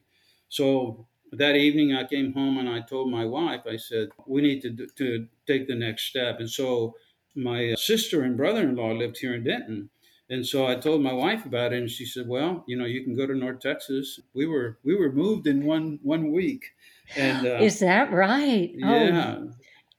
So 0.50 1.08
that 1.32 1.56
evening, 1.56 1.96
I 1.96 2.04
came 2.04 2.34
home 2.34 2.58
and 2.58 2.70
I 2.70 2.82
told 2.82 3.10
my 3.10 3.26
wife, 3.26 3.62
I 3.66 3.78
said, 3.78 4.10
we 4.28 4.42
need 4.42 4.62
to, 4.64 4.88
to 4.98 5.28
take 5.48 5.68
the 5.68 5.76
next 5.76 6.04
step. 6.04 6.40
And 6.40 6.50
so 6.50 6.96
my 7.36 7.74
sister 7.78 8.22
and 8.24 8.38
brother 8.38 8.62
in 8.62 8.76
law 8.76 8.92
lived 8.92 9.18
here 9.18 9.34
in 9.34 9.46
Denton. 9.46 9.90
And 10.30 10.46
so 10.46 10.68
I 10.68 10.76
told 10.76 11.02
my 11.02 11.14
wife 11.14 11.46
about 11.46 11.74
it, 11.74 11.80
and 11.80 11.90
she 11.92 12.06
said, 12.06 12.28
"Well, 12.28 12.64
you 12.66 12.78
know, 12.78 12.86
you 12.86 13.04
can 13.04 13.16
go 13.16 13.28
to 13.28 13.36
North 13.36 13.60
Texas." 13.60 14.20
We 14.34 14.46
were 14.46 14.80
we 14.84 14.96
were 14.96 15.12
moved 15.12 15.48
in 15.48 15.66
one 15.66 16.00
one 16.02 16.32
week, 16.32 16.72
and 17.16 17.46
uh, 17.46 17.58
is 17.62 17.80
that 17.80 18.12
right? 18.12 18.72
Yeah. 18.74 19.38
Oh, 19.40 19.52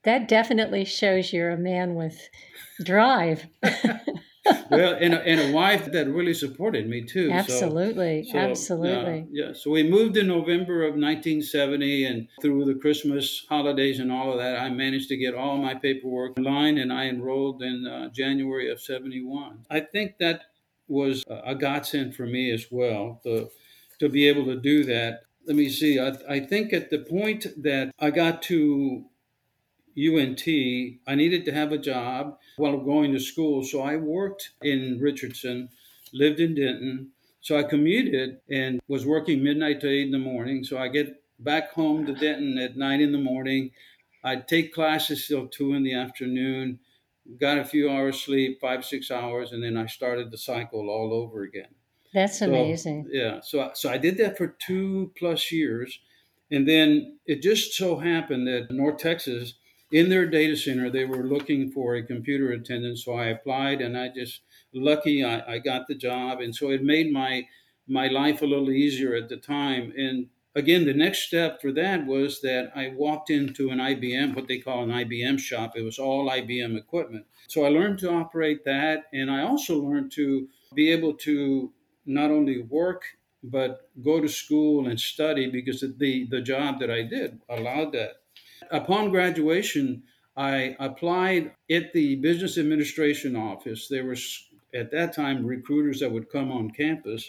that 0.05 0.29
definitely 0.29 0.85
shows 0.85 1.33
you're 1.33 1.51
a 1.51 1.59
man 1.59 1.95
with 1.95 2.29
drive. 2.83 3.47
well, 4.71 4.97
and 5.01 5.15
a, 5.15 5.27
and 5.27 5.41
a 5.41 5.53
wife 5.53 5.91
that 5.93 6.09
really 6.09 6.35
supported 6.35 6.89
me 6.89 7.03
too. 7.03 7.31
Absolutely, 7.31 8.25
so, 8.25 8.33
so, 8.33 8.39
absolutely. 8.39 9.27
yeah. 9.31 9.53
So 9.55 9.71
we 9.71 9.83
moved 9.83 10.17
in 10.17 10.29
November 10.29 10.83
of 10.83 10.95
1970, 10.95 12.05
and 12.05 12.29
through 12.43 12.67
the 12.67 12.75
Christmas 12.75 13.47
holidays 13.49 13.99
and 13.99 14.13
all 14.13 14.33
of 14.33 14.39
that, 14.39 14.61
I 14.61 14.69
managed 14.69 15.09
to 15.09 15.17
get 15.17 15.35
all 15.35 15.57
my 15.57 15.75
paperwork 15.75 16.37
in 16.37 16.45
line, 16.45 16.79
and 16.79 16.93
I 16.93 17.07
enrolled 17.07 17.63
in 17.63 17.87
uh, 17.87 18.11
January 18.11 18.71
of 18.71 18.81
71. 18.81 19.65
I 19.71 19.81
think 19.81 20.19
that 20.21 20.43
was 20.87 21.25
a 21.29 21.55
godsend 21.55 22.15
for 22.15 22.27
me 22.27 22.51
as 22.51 22.67
well 22.71 23.21
to 23.25 23.49
to 24.01 24.09
be 24.09 24.29
able 24.29 24.45
to 24.45 24.57
do 24.57 24.85
that. 24.85 25.24
Let 25.47 25.57
me 25.57 25.69
see. 25.69 25.99
I, 25.99 26.17
I 26.29 26.41
think 26.41 26.73
at 26.73 26.91
the 26.91 26.99
point 26.99 27.47
that 27.63 27.93
I 27.99 28.11
got 28.11 28.43
to 28.45 29.05
UNT, 29.97 30.43
I 31.07 31.15
needed 31.15 31.45
to 31.45 31.53
have 31.53 31.71
a 31.71 31.79
job 31.79 32.39
while 32.57 32.79
going 32.79 33.13
to 33.13 33.21
school. 33.21 33.63
So 33.63 33.83
I 33.83 33.97
worked 33.97 34.53
in 34.63 34.99
Richardson, 35.01 35.69
lived 36.13 36.41
in 36.41 36.55
Denton. 36.55 37.11
So 37.41 37.59
I 37.59 37.63
commuted 37.63 38.39
and 38.51 38.81
was 38.89 39.05
working 39.05 39.43
midnight 39.43 39.81
to 39.83 39.89
eight 39.89 40.07
in 40.07 40.13
the 40.13 40.19
morning. 40.19 40.65
So 40.65 40.79
I 40.79 40.89
get 40.89 41.23
back 41.39 41.73
home 41.73 42.07
to 42.07 42.15
Denton 42.15 42.57
at 42.59 42.77
nine 42.77 43.01
in 43.01 43.13
the 43.13 43.19
morning. 43.19 43.71
I'd 44.25 44.49
take 44.49 44.73
classes 44.73 45.27
till 45.27 45.49
two 45.49 45.75
in 45.75 45.83
the 45.83 45.95
afternoon, 45.95 46.79
got 47.39 47.59
a 47.59 47.65
few 47.65 47.91
hours 47.91 48.21
sleep, 48.21 48.61
five, 48.61 48.85
six 48.85 49.11
hours, 49.11 49.53
and 49.53 49.63
then 49.63 49.77
I 49.77 49.87
started 49.87 50.31
the 50.31 50.39
cycle 50.39 50.89
all 50.89 51.13
over 51.13 51.43
again. 51.43 51.74
That's 52.15 52.39
So, 52.39 52.47
amazing. 52.47 53.09
yeah. 53.11 53.41
So, 53.43 53.71
so 53.75 53.91
I 53.91 53.99
did 53.99 54.17
that 54.19 54.39
for 54.39 54.47
two 54.49 55.13
plus 55.19 55.51
years. 55.53 56.01
And 56.51 56.69
then 56.69 57.19
it 57.27 57.43
just 57.43 57.73
so 57.73 57.97
happened 57.97 58.47
that 58.47 58.71
North 58.71 58.99
Texas, 58.99 59.55
in 59.91 60.09
their 60.09 60.27
data 60.27 60.57
center, 60.57 60.91
they 60.91 61.05
were 61.05 61.25
looking 61.25 61.71
for 61.71 61.95
a 61.97 62.03
computer 62.07 62.51
attendant. 62.53 62.99
So 62.99 63.15
I 63.15 63.27
applied 63.27 63.81
and 63.81 63.97
I 63.99 64.09
just, 64.09 64.41
lucky 64.73 65.25
I, 65.25 65.55
I 65.55 65.59
got 65.59 65.87
the 65.89 65.95
job. 65.95 66.41
And 66.41 66.55
so 66.55 66.71
it 66.71 66.83
made 66.83 67.13
my, 67.13 67.47
my 67.89 68.09
life 68.09 68.43
a 68.43 68.47
little 68.47 68.71
easier 68.71 69.15
at 69.15 69.29
the 69.29 69.37
time. 69.37 69.93
And 69.97 70.29
again, 70.55 70.85
the 70.85 70.95
next 70.95 71.21
step 71.27 71.61
for 71.61 71.73
that 71.73 72.07
was 72.07 72.41
that 72.43 72.73
I 72.77 72.93
walked 72.95 73.31
into 73.31 73.71
an 73.71 73.79
IBM, 73.79 74.35
what 74.37 74.47
they 74.49 74.59
call 74.59 74.83
an 74.85 74.91
IBM 74.91 75.39
shop. 75.39 75.73
It 75.77 75.83
was 75.83 75.99
all 75.99 76.31
IBM 76.31 76.77
equipment. 76.77 77.27
So 77.49 77.65
I 77.65 77.69
learned 77.69 77.99
to 78.01 78.11
operate 78.13 78.65
that. 78.65 79.05
And 79.13 79.31
I 79.31 79.43
also 79.43 79.79
learned 79.79 80.13
to 80.13 80.49
be 80.75 80.91
able 80.93 81.15
to 81.15 81.73
not 82.07 82.31
only 82.31 82.63
work 82.63 83.05
but 83.45 83.91
go 84.03 84.21
to 84.21 84.29
school 84.29 84.89
and 84.89 84.99
study 84.99 85.51
because 85.51 85.85
the 85.99 86.27
the 86.31 86.41
job 86.41 86.81
that 86.81 86.91
I 86.91 87.03
did 87.03 87.41
allowed 87.49 87.93
that. 87.93 88.23
Upon 88.71 89.11
graduation, 89.11 90.05
I 90.37 90.75
applied 90.81 91.53
at 91.71 91.93
the 91.93 92.17
business 92.17 92.57
administration 92.57 93.37
office. 93.37 93.89
There 93.89 94.07
was 94.07 94.49
at 94.75 94.91
that 94.91 95.15
time 95.15 95.47
recruiters 95.47 96.01
that 96.01 96.11
would 96.11 96.31
come 96.31 96.51
on 96.51 96.71
campus, 96.71 97.27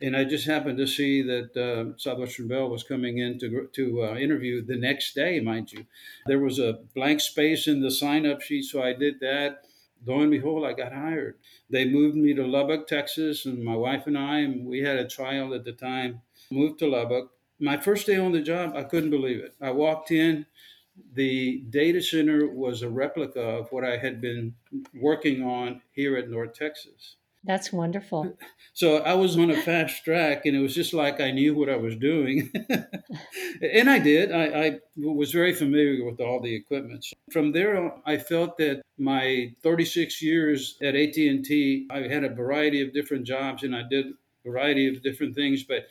and 0.00 0.16
I 0.16 0.24
just 0.24 0.46
happened 0.46 0.78
to 0.78 0.86
see 0.86 1.22
that 1.22 1.56
uh, 1.56 1.98
Southwestern 1.98 2.48
Bell 2.48 2.70
was 2.70 2.84
coming 2.84 3.18
in 3.18 3.38
to 3.40 3.68
to 3.72 4.04
uh, 4.04 4.14
interview 4.14 4.64
the 4.64 4.76
next 4.76 5.14
day, 5.14 5.40
mind 5.40 5.72
you. 5.72 5.84
There 6.26 6.38
was 6.38 6.60
a 6.60 6.78
blank 6.94 7.20
space 7.20 7.66
in 7.66 7.80
the 7.80 7.90
sign 7.90 8.24
up 8.24 8.40
sheet, 8.40 8.66
so 8.66 8.82
I 8.82 8.92
did 8.92 9.18
that. 9.20 9.65
Lo 10.04 10.20
and 10.20 10.30
behold, 10.30 10.64
I 10.64 10.72
got 10.72 10.92
hired 10.92 11.36
they 11.68 11.84
moved 11.84 12.16
me 12.16 12.34
to 12.34 12.46
Lubbock, 12.46 12.86
Texas, 12.86 13.44
and 13.46 13.62
my 13.64 13.74
wife 13.74 14.06
and 14.06 14.16
I, 14.16 14.38
and 14.38 14.66
we 14.66 14.80
had 14.80 14.98
a 14.98 15.08
child 15.08 15.52
at 15.52 15.64
the 15.64 15.72
time, 15.72 16.22
moved 16.50 16.78
to 16.80 16.86
Lubbock. 16.86 17.30
My 17.58 17.76
first 17.76 18.06
day 18.06 18.16
on 18.16 18.32
the 18.32 18.40
job, 18.40 18.74
I 18.76 18.84
couldn't 18.84 19.10
believe 19.10 19.40
it. 19.40 19.54
I 19.60 19.70
walked 19.70 20.10
in, 20.10 20.46
the 21.12 21.60
data 21.70 22.00
center 22.00 22.48
was 22.48 22.82
a 22.82 22.88
replica 22.88 23.40
of 23.40 23.72
what 23.72 23.84
I 23.84 23.96
had 23.96 24.20
been 24.20 24.54
working 24.94 25.42
on 25.42 25.82
here 25.92 26.16
at 26.16 26.30
North 26.30 26.54
Texas. 26.54 27.16
That's 27.46 27.72
wonderful. 27.72 28.36
So 28.74 28.98
I 28.98 29.14
was 29.14 29.38
on 29.38 29.50
a 29.50 29.56
fast 29.56 30.04
track, 30.04 30.44
and 30.44 30.54
it 30.54 30.60
was 30.60 30.74
just 30.74 30.92
like 30.92 31.18
I 31.18 31.30
knew 31.30 31.54
what 31.54 31.70
I 31.70 31.76
was 31.76 31.96
doing, 31.96 32.52
and 33.62 33.88
I 33.88 33.98
did. 33.98 34.30
I, 34.30 34.44
I, 34.44 34.78
was 34.98 35.32
very 35.32 35.54
familiar 35.54 36.04
with 36.04 36.20
all 36.20 36.42
the 36.42 36.54
equipment. 36.54 37.06
From 37.32 37.52
there, 37.52 37.78
on, 37.78 38.02
I 38.04 38.18
felt 38.18 38.58
that 38.58 38.82
my 38.98 39.54
36 39.62 40.20
years 40.20 40.76
at 40.82 40.94
AT 40.94 41.16
and 41.16 41.42
T, 41.42 41.86
I 41.90 42.00
had 42.00 42.22
a 42.22 42.34
variety 42.34 42.82
of 42.82 42.92
different 42.92 43.26
jobs, 43.26 43.62
and 43.62 43.74
I 43.74 43.82
did 43.88 44.08
a 44.08 44.50
variety 44.50 44.88
of 44.88 45.02
different 45.02 45.34
things, 45.34 45.64
but 45.64 45.86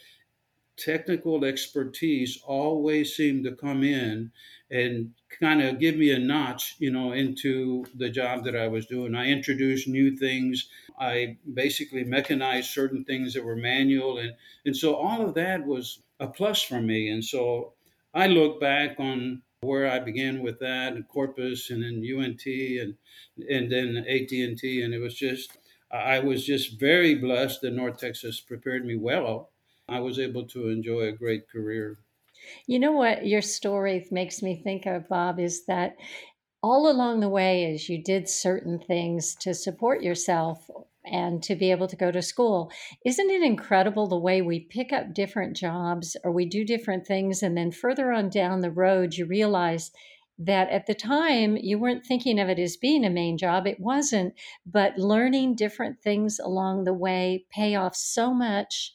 technical 0.77 1.43
expertise 1.43 2.39
always 2.45 3.15
seemed 3.15 3.45
to 3.45 3.55
come 3.55 3.83
in 3.83 4.31
and 4.69 5.09
kind 5.39 5.61
of 5.61 5.79
give 5.79 5.95
me 5.95 6.11
a 6.11 6.19
notch, 6.19 6.75
you 6.79 6.91
know, 6.91 7.11
into 7.11 7.85
the 7.95 8.09
job 8.09 8.43
that 8.45 8.55
I 8.55 8.67
was 8.67 8.85
doing. 8.85 9.15
I 9.15 9.27
introduced 9.27 9.87
new 9.87 10.15
things. 10.15 10.69
I 10.99 11.37
basically 11.53 12.03
mechanized 12.03 12.71
certain 12.71 13.03
things 13.03 13.33
that 13.33 13.43
were 13.43 13.55
manual, 13.55 14.17
and 14.17 14.33
and 14.65 14.75
so 14.75 14.95
all 14.95 15.21
of 15.21 15.33
that 15.35 15.65
was 15.65 15.99
a 16.19 16.27
plus 16.27 16.61
for 16.61 16.81
me. 16.81 17.09
And 17.09 17.23
so 17.23 17.73
I 18.13 18.27
look 18.27 18.59
back 18.59 18.99
on 18.99 19.41
where 19.61 19.89
I 19.89 19.99
began 19.99 20.41
with 20.41 20.59
that, 20.59 20.93
and 20.93 21.07
Corpus, 21.07 21.69
and 21.69 21.83
then 21.83 22.03
UNT, 22.03 22.45
and 22.45 22.95
and 23.49 23.71
then 23.71 24.05
AT 24.07 24.31
and 24.31 24.57
T, 24.57 24.81
and 24.81 24.93
it 24.93 24.99
was 24.99 25.15
just 25.15 25.57
I 25.91 26.19
was 26.19 26.45
just 26.45 26.79
very 26.79 27.15
blessed 27.15 27.61
that 27.61 27.73
North 27.73 27.99
Texas 27.99 28.39
prepared 28.41 28.85
me 28.85 28.95
well. 28.95 29.51
I 29.87 29.99
was 29.99 30.19
able 30.19 30.45
to 30.47 30.69
enjoy 30.69 31.01
a 31.01 31.11
great 31.11 31.47
career. 31.49 31.99
You 32.67 32.79
know 32.79 32.91
what 32.91 33.25
your 33.25 33.41
story 33.41 34.05
makes 34.11 34.41
me 34.41 34.61
think 34.63 34.85
of, 34.85 35.07
Bob, 35.09 35.39
is 35.39 35.65
that 35.65 35.95
all 36.63 36.89
along 36.89 37.19
the 37.19 37.29
way, 37.29 37.71
as 37.71 37.89
you 37.89 38.01
did 38.01 38.27
certain 38.27 38.79
things 38.79 39.35
to 39.35 39.53
support 39.53 40.01
yourself 40.01 40.67
and 41.05 41.43
to 41.43 41.55
be 41.55 41.69
able 41.69 41.87
to 41.87 41.95
go 41.95 42.11
to 42.11 42.21
school, 42.23 42.71
isn't 43.05 43.29
it 43.29 43.43
incredible 43.43 44.07
the 44.07 44.17
way 44.17 44.41
we 44.41 44.61
pick 44.61 44.91
up 44.91 45.13
different 45.13 45.55
jobs 45.55 46.17
or 46.23 46.31
we 46.31 46.45
do 46.45 46.65
different 46.65 47.05
things? 47.05 47.43
And 47.43 47.55
then 47.55 47.71
further 47.71 48.11
on 48.11 48.29
down 48.29 48.61
the 48.61 48.71
road, 48.71 49.13
you 49.13 49.27
realize 49.27 49.91
that 50.39 50.69
at 50.69 50.87
the 50.87 50.95
time 50.95 51.55
you 51.55 51.77
weren't 51.77 52.05
thinking 52.05 52.39
of 52.39 52.49
it 52.49 52.59
as 52.59 52.77
being 52.77 53.05
a 53.05 53.09
main 53.09 53.37
job. 53.37 53.67
It 53.67 53.79
wasn't, 53.79 54.33
but 54.65 54.97
learning 54.97 55.55
different 55.55 56.01
things 56.01 56.39
along 56.39 56.83
the 56.83 56.93
way 56.93 57.45
pay 57.51 57.75
off 57.75 57.95
so 57.95 58.33
much 58.33 58.93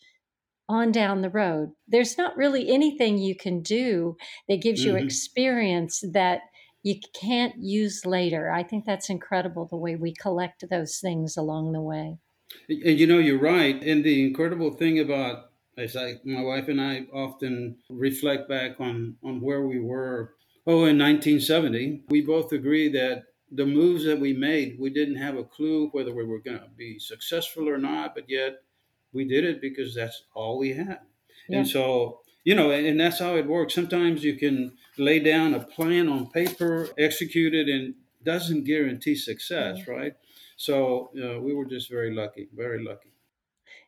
on 0.70 0.92
down 0.92 1.20
the 1.20 1.30
road. 1.30 1.72
There's 1.88 2.16
not 2.16 2.36
really 2.36 2.70
anything 2.70 3.18
you 3.18 3.34
can 3.34 3.60
do 3.60 4.16
that 4.48 4.62
gives 4.62 4.84
you 4.84 4.94
hmm 4.94 5.00
experience 5.04 6.02
that 6.12 6.42
you 6.82 7.00
can't 7.20 7.56
use 7.58 8.06
later. 8.06 8.50
I 8.50 8.62
think 8.62 8.84
that's 8.86 9.10
incredible 9.10 9.66
the 9.66 9.76
way 9.76 9.96
we 9.96 10.14
collect 10.14 10.64
those 10.70 10.98
things 11.00 11.36
along 11.36 11.72
the 11.72 11.82
way. 11.82 12.18
And 12.68 12.98
you 12.98 13.06
know, 13.06 13.18
you're 13.18 13.38
right. 13.38 13.82
And 13.82 14.04
the 14.04 14.24
incredible 14.24 14.70
thing 14.72 14.98
about, 15.00 15.50
as 15.76 15.96
I, 15.96 16.20
my 16.24 16.42
wife 16.42 16.68
and 16.68 16.80
I 16.80 17.06
often 17.12 17.78
reflect 17.88 18.48
back 18.48 18.80
on 18.80 19.16
on 19.24 19.40
where 19.40 19.66
we 19.66 19.80
were. 19.80 20.34
Oh, 20.66 20.84
in 20.84 20.98
1970, 20.98 22.04
we 22.08 22.20
both 22.20 22.52
agree 22.52 22.88
that 22.92 23.24
the 23.50 23.66
moves 23.66 24.04
that 24.04 24.20
we 24.20 24.32
made, 24.32 24.78
we 24.78 24.90
didn't 24.90 25.16
have 25.16 25.36
a 25.36 25.44
clue 25.44 25.88
whether 25.90 26.14
we 26.14 26.24
were 26.24 26.38
going 26.40 26.60
to 26.60 26.68
be 26.76 26.98
successful 26.98 27.68
or 27.68 27.78
not, 27.78 28.14
but 28.14 28.28
yet 28.28 28.62
we 29.12 29.24
did 29.24 29.44
it 29.44 29.60
because 29.60 29.94
that's 29.94 30.24
all 30.34 30.58
we 30.58 30.72
had. 30.72 31.00
Yeah. 31.48 31.58
And 31.58 31.68
so, 31.68 32.20
you 32.44 32.54
know, 32.54 32.70
and, 32.70 32.86
and 32.86 33.00
that's 33.00 33.18
how 33.18 33.36
it 33.36 33.46
works. 33.46 33.74
Sometimes 33.74 34.24
you 34.24 34.36
can 34.36 34.72
lay 34.98 35.18
down 35.18 35.54
a 35.54 35.60
plan 35.60 36.08
on 36.08 36.30
paper, 36.30 36.88
execute 36.98 37.54
it, 37.54 37.68
and 37.68 37.94
doesn't 38.24 38.64
guarantee 38.64 39.14
success, 39.14 39.86
right? 39.86 40.14
So 40.56 41.10
uh, 41.16 41.40
we 41.40 41.54
were 41.54 41.64
just 41.64 41.90
very 41.90 42.14
lucky, 42.14 42.48
very 42.54 42.84
lucky. 42.84 43.12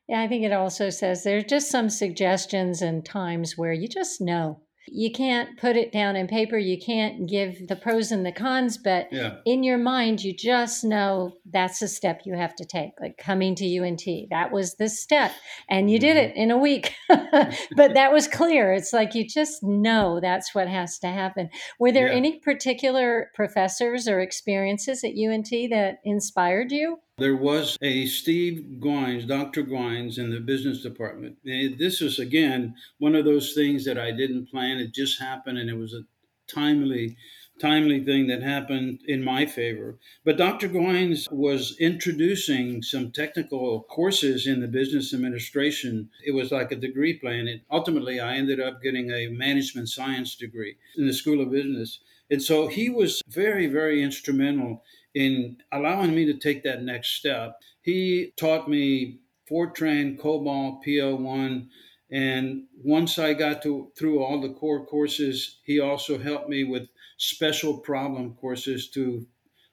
Yeah, 0.08 0.20
I 0.20 0.28
think 0.28 0.44
it 0.44 0.52
also 0.52 0.90
says 0.90 1.22
there's 1.22 1.44
just 1.44 1.70
some 1.70 1.88
suggestions 1.88 2.82
and 2.82 3.04
times 3.04 3.56
where 3.56 3.72
you 3.72 3.88
just 3.88 4.20
know. 4.20 4.60
You 4.88 5.10
can't 5.12 5.56
put 5.58 5.76
it 5.76 5.92
down 5.92 6.16
in 6.16 6.26
paper, 6.26 6.58
you 6.58 6.78
can't 6.78 7.28
give 7.28 7.68
the 7.68 7.76
pros 7.76 8.10
and 8.12 8.26
the 8.26 8.32
cons, 8.32 8.78
but 8.78 9.08
Yeah. 9.12 9.36
in 9.44 9.62
your 9.62 9.78
mind, 9.78 10.22
you 10.24 10.34
just 10.34 10.84
know 10.84 11.32
that's 11.50 11.82
a 11.82 11.88
step 11.88 12.22
you 12.24 12.34
have 12.34 12.54
to 12.56 12.64
take, 12.64 12.92
like 13.00 13.16
coming 13.16 13.54
to 13.56 13.78
UNT. 13.78 14.04
That 14.30 14.52
was 14.52 14.74
the 14.74 14.88
step, 14.88 15.32
and 15.68 15.90
you 15.90 15.98
did 15.98 16.16
it 16.16 16.30
mm-hmm. 16.32 16.40
in 16.42 16.50
a 16.50 16.58
week. 16.58 16.94
but 17.08 17.94
that 17.94 18.12
was 18.12 18.28
clear. 18.28 18.72
It's 18.72 18.92
like 18.92 19.14
you 19.14 19.26
just 19.26 19.62
know 19.62 20.18
that's 20.20 20.54
what 20.54 20.68
has 20.68 20.98
to 21.00 21.08
happen. 21.08 21.50
Were 21.78 21.92
there 21.92 22.08
Yeah. 22.08 22.16
any 22.16 22.38
particular 22.40 23.30
professors 23.34 24.08
or 24.08 24.20
experiences 24.20 25.04
at 25.04 25.12
UNT 25.16 25.50
that 25.70 25.98
inspired 26.04 26.72
you? 26.72 26.98
There 27.18 27.36
was 27.36 27.76
a 27.82 28.06
Steve 28.06 28.78
Guynes, 28.80 29.26
Dr. 29.28 29.62
Guynes, 29.62 30.18
in 30.18 30.30
the 30.30 30.40
business 30.40 30.82
department. 30.82 31.36
And 31.44 31.78
this 31.78 32.00
is, 32.00 32.18
again, 32.18 32.74
one 32.98 33.14
of 33.14 33.24
those 33.24 33.52
things 33.52 33.84
that 33.84 33.98
I 33.98 34.12
didn't 34.12 34.50
plan. 34.50 34.78
It 34.78 34.94
just 34.94 35.20
happened, 35.20 35.58
and 35.58 35.68
it 35.68 35.76
was 35.76 35.92
a 35.92 36.04
timely, 36.52 37.16
timely 37.62 38.04
thing 38.04 38.26
that 38.26 38.42
happened 38.42 39.00
in 39.06 39.22
my 39.22 39.46
favor. 39.46 39.96
But 40.24 40.36
Dr. 40.36 40.68
Guynes 40.68 41.30
was 41.30 41.76
introducing 41.78 42.82
some 42.82 43.12
technical 43.12 43.84
courses 43.84 44.48
in 44.48 44.60
the 44.60 44.66
business 44.66 45.14
administration. 45.14 46.10
It 46.26 46.32
was 46.32 46.50
like 46.50 46.72
a 46.72 46.76
degree 46.76 47.14
plan. 47.14 47.46
And 47.46 47.60
ultimately, 47.70 48.18
I 48.18 48.34
ended 48.34 48.60
up 48.60 48.82
getting 48.82 49.10
a 49.10 49.28
management 49.28 49.88
science 49.88 50.34
degree 50.34 50.76
in 50.96 51.06
the 51.06 51.12
School 51.12 51.40
of 51.40 51.52
Business. 51.52 52.00
And 52.30 52.42
so 52.42 52.66
he 52.66 52.90
was 52.90 53.22
very, 53.28 53.68
very 53.68 54.02
instrumental 54.02 54.82
in 55.14 55.58
allowing 55.70 56.14
me 56.14 56.24
to 56.26 56.34
take 56.34 56.64
that 56.64 56.82
next 56.82 57.16
step. 57.16 57.60
he 57.82 58.32
taught 58.36 58.68
me 58.68 59.20
Fortran, 59.48 60.18
COBOL, 60.18 60.82
PL1. 60.84 61.68
And 62.10 62.64
once 62.82 63.18
I 63.18 63.34
got 63.34 63.62
to 63.62 63.90
through 63.96 64.22
all 64.22 64.40
the 64.40 64.52
core 64.52 64.84
courses, 64.86 65.58
he 65.64 65.80
also 65.80 66.18
helped 66.18 66.48
me 66.48 66.64
with 66.64 66.88
special 67.22 67.78
problem 67.78 68.34
courses 68.34 68.88
to 68.90 69.24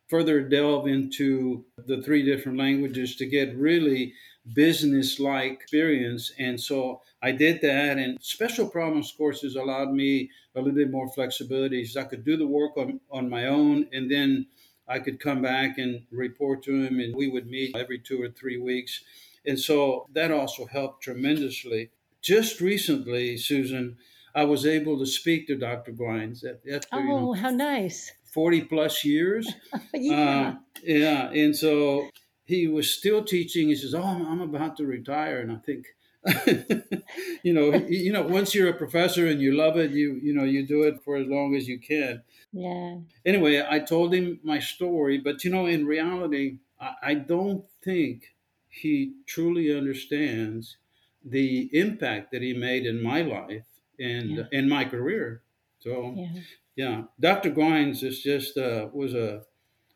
further 0.08 0.41
delve 0.41 0.88
into 0.88 1.65
the 1.88 2.01
three 2.01 2.24
different 2.24 2.58
languages 2.58 3.15
to 3.15 3.25
get 3.25 3.56
really 3.56 4.13
business 4.53 5.20
like 5.20 5.51
experience. 5.51 6.32
And 6.38 6.60
so 6.60 7.01
I 7.22 7.32
did 7.32 7.62
that. 7.62 7.98
And 7.98 8.18
special 8.22 8.68
problems 8.68 9.13
courses 9.15 9.56
allowed 9.56 9.91
me 9.91 10.29
a 10.56 10.60
little 10.60 10.75
bit 10.75 10.91
more 10.91 11.10
flexibility. 11.10 11.86
So 11.86 12.01
I 12.01 12.06
could 12.06 12.24
do 12.24 12.38
the 12.38 12.48
work 12.48 12.77
on, 12.77 13.00
on 13.12 13.29
my 13.29 13.48
own 13.48 13.88
and 13.91 14.10
then 14.10 14.48
I 14.88 15.00
could 15.00 15.20
come 15.20 15.41
back 15.41 15.77
and 15.77 16.03
report 16.12 16.63
to 16.63 16.74
him, 16.74 17.00
and 17.00 17.15
we 17.15 17.29
would 17.29 17.46
meet 17.46 17.75
every 17.75 18.00
two 18.00 18.20
or 18.24 18.29
three 18.29 18.58
weeks. 18.58 19.03
And 19.46 19.60
so 19.60 20.08
that 20.13 20.32
also 20.32 20.65
helped 20.65 21.03
tremendously. 21.03 21.91
Just 22.24 22.60
recently, 22.60 23.38
Susan, 23.38 23.98
I 24.36 24.43
was 24.45 24.65
able 24.65 25.00
to 25.00 25.05
speak 25.05 25.48
to 25.48 25.55
Dr. 25.55 25.91
Glines. 25.91 26.43
After, 26.45 26.88
oh, 26.91 27.00
you 27.00 27.07
know, 27.07 27.33
how 27.33 27.50
nice. 27.50 28.12
40 28.25 28.62
plus 28.62 29.03
years. 29.03 29.51
yeah. 29.93 30.48
Um, 30.48 30.59
yeah. 30.83 31.29
And 31.31 31.55
so 31.55 32.09
he 32.45 32.67
was 32.67 32.93
still 32.93 33.24
teaching. 33.24 33.69
He 33.69 33.75
says, 33.75 33.93
Oh, 33.93 34.03
I'm 34.03 34.41
about 34.41 34.77
to 34.77 34.86
retire. 34.86 35.39
And 35.39 35.51
I 35.51 35.57
think, 35.57 35.86
you 37.43 37.53
know, 37.53 37.74
you 37.88 38.12
know, 38.12 38.24
once 38.24 38.53
you're 38.53 38.69
a 38.69 38.74
professor 38.74 39.27
and 39.27 39.41
you 39.41 39.55
love 39.55 39.77
it, 39.77 39.91
you, 39.91 40.19
you 40.21 40.33
know, 40.33 40.43
you 40.43 40.65
do 40.65 40.83
it 40.83 41.01
for 41.03 41.15
as 41.15 41.27
long 41.27 41.55
as 41.55 41.67
you 41.67 41.79
can. 41.79 42.21
Yeah. 42.51 42.98
Anyway, 43.25 43.63
I 43.67 43.79
told 43.79 44.13
him 44.13 44.39
my 44.43 44.59
story, 44.59 45.17
but 45.17 45.43
you 45.43 45.51
know, 45.51 45.65
in 45.65 45.86
reality, 45.86 46.57
I, 46.79 46.93
I 47.03 47.13
don't 47.13 47.65
think 47.83 48.33
he 48.67 49.13
truly 49.25 49.75
understands 49.75 50.77
the 51.24 51.69
impact 51.74 52.31
that 52.31 52.41
he 52.41 52.53
made 52.53 52.86
in 52.86 53.01
my 53.01 53.21
life 53.21 53.63
and 54.00 54.29
yeah. 54.29 54.44
in 54.51 54.70
my 54.70 54.86
career. 54.86 55.41
So, 55.79 56.13
yeah, 56.15 56.41
yeah. 56.75 57.01
Dr. 57.20 57.51
Glines 57.51 58.03
is 58.03 58.22
just 58.22 58.58
uh, 58.58 58.88
was 58.94 59.13
a 59.13 59.44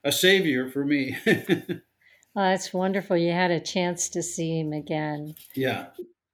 a 0.03 0.12
savior 0.12 0.69
for 0.69 0.86
me. 0.86 1.17
well, 1.25 1.79
that's 2.36 2.74
wonderful. 2.74 3.17
You 3.17 3.31
had 3.31 3.51
a 3.51 3.60
chance 3.60 4.10
to 4.10 4.22
see 4.22 4.60
him 4.60 4.74
again. 4.74 5.36
Yeah. 5.55 5.88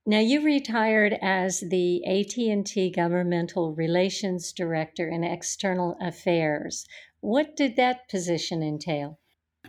Now 0.05 0.19
you 0.19 0.41
retired 0.41 1.17
as 1.21 1.59
the 1.59 2.03
AT&T 2.05 2.91
Governmental 2.95 3.75
Relations 3.75 4.51
Director 4.51 5.07
in 5.07 5.23
External 5.23 5.95
Affairs. 6.01 6.87
What 7.21 7.55
did 7.55 7.75
that 7.75 8.09
position 8.09 8.63
entail? 8.63 9.19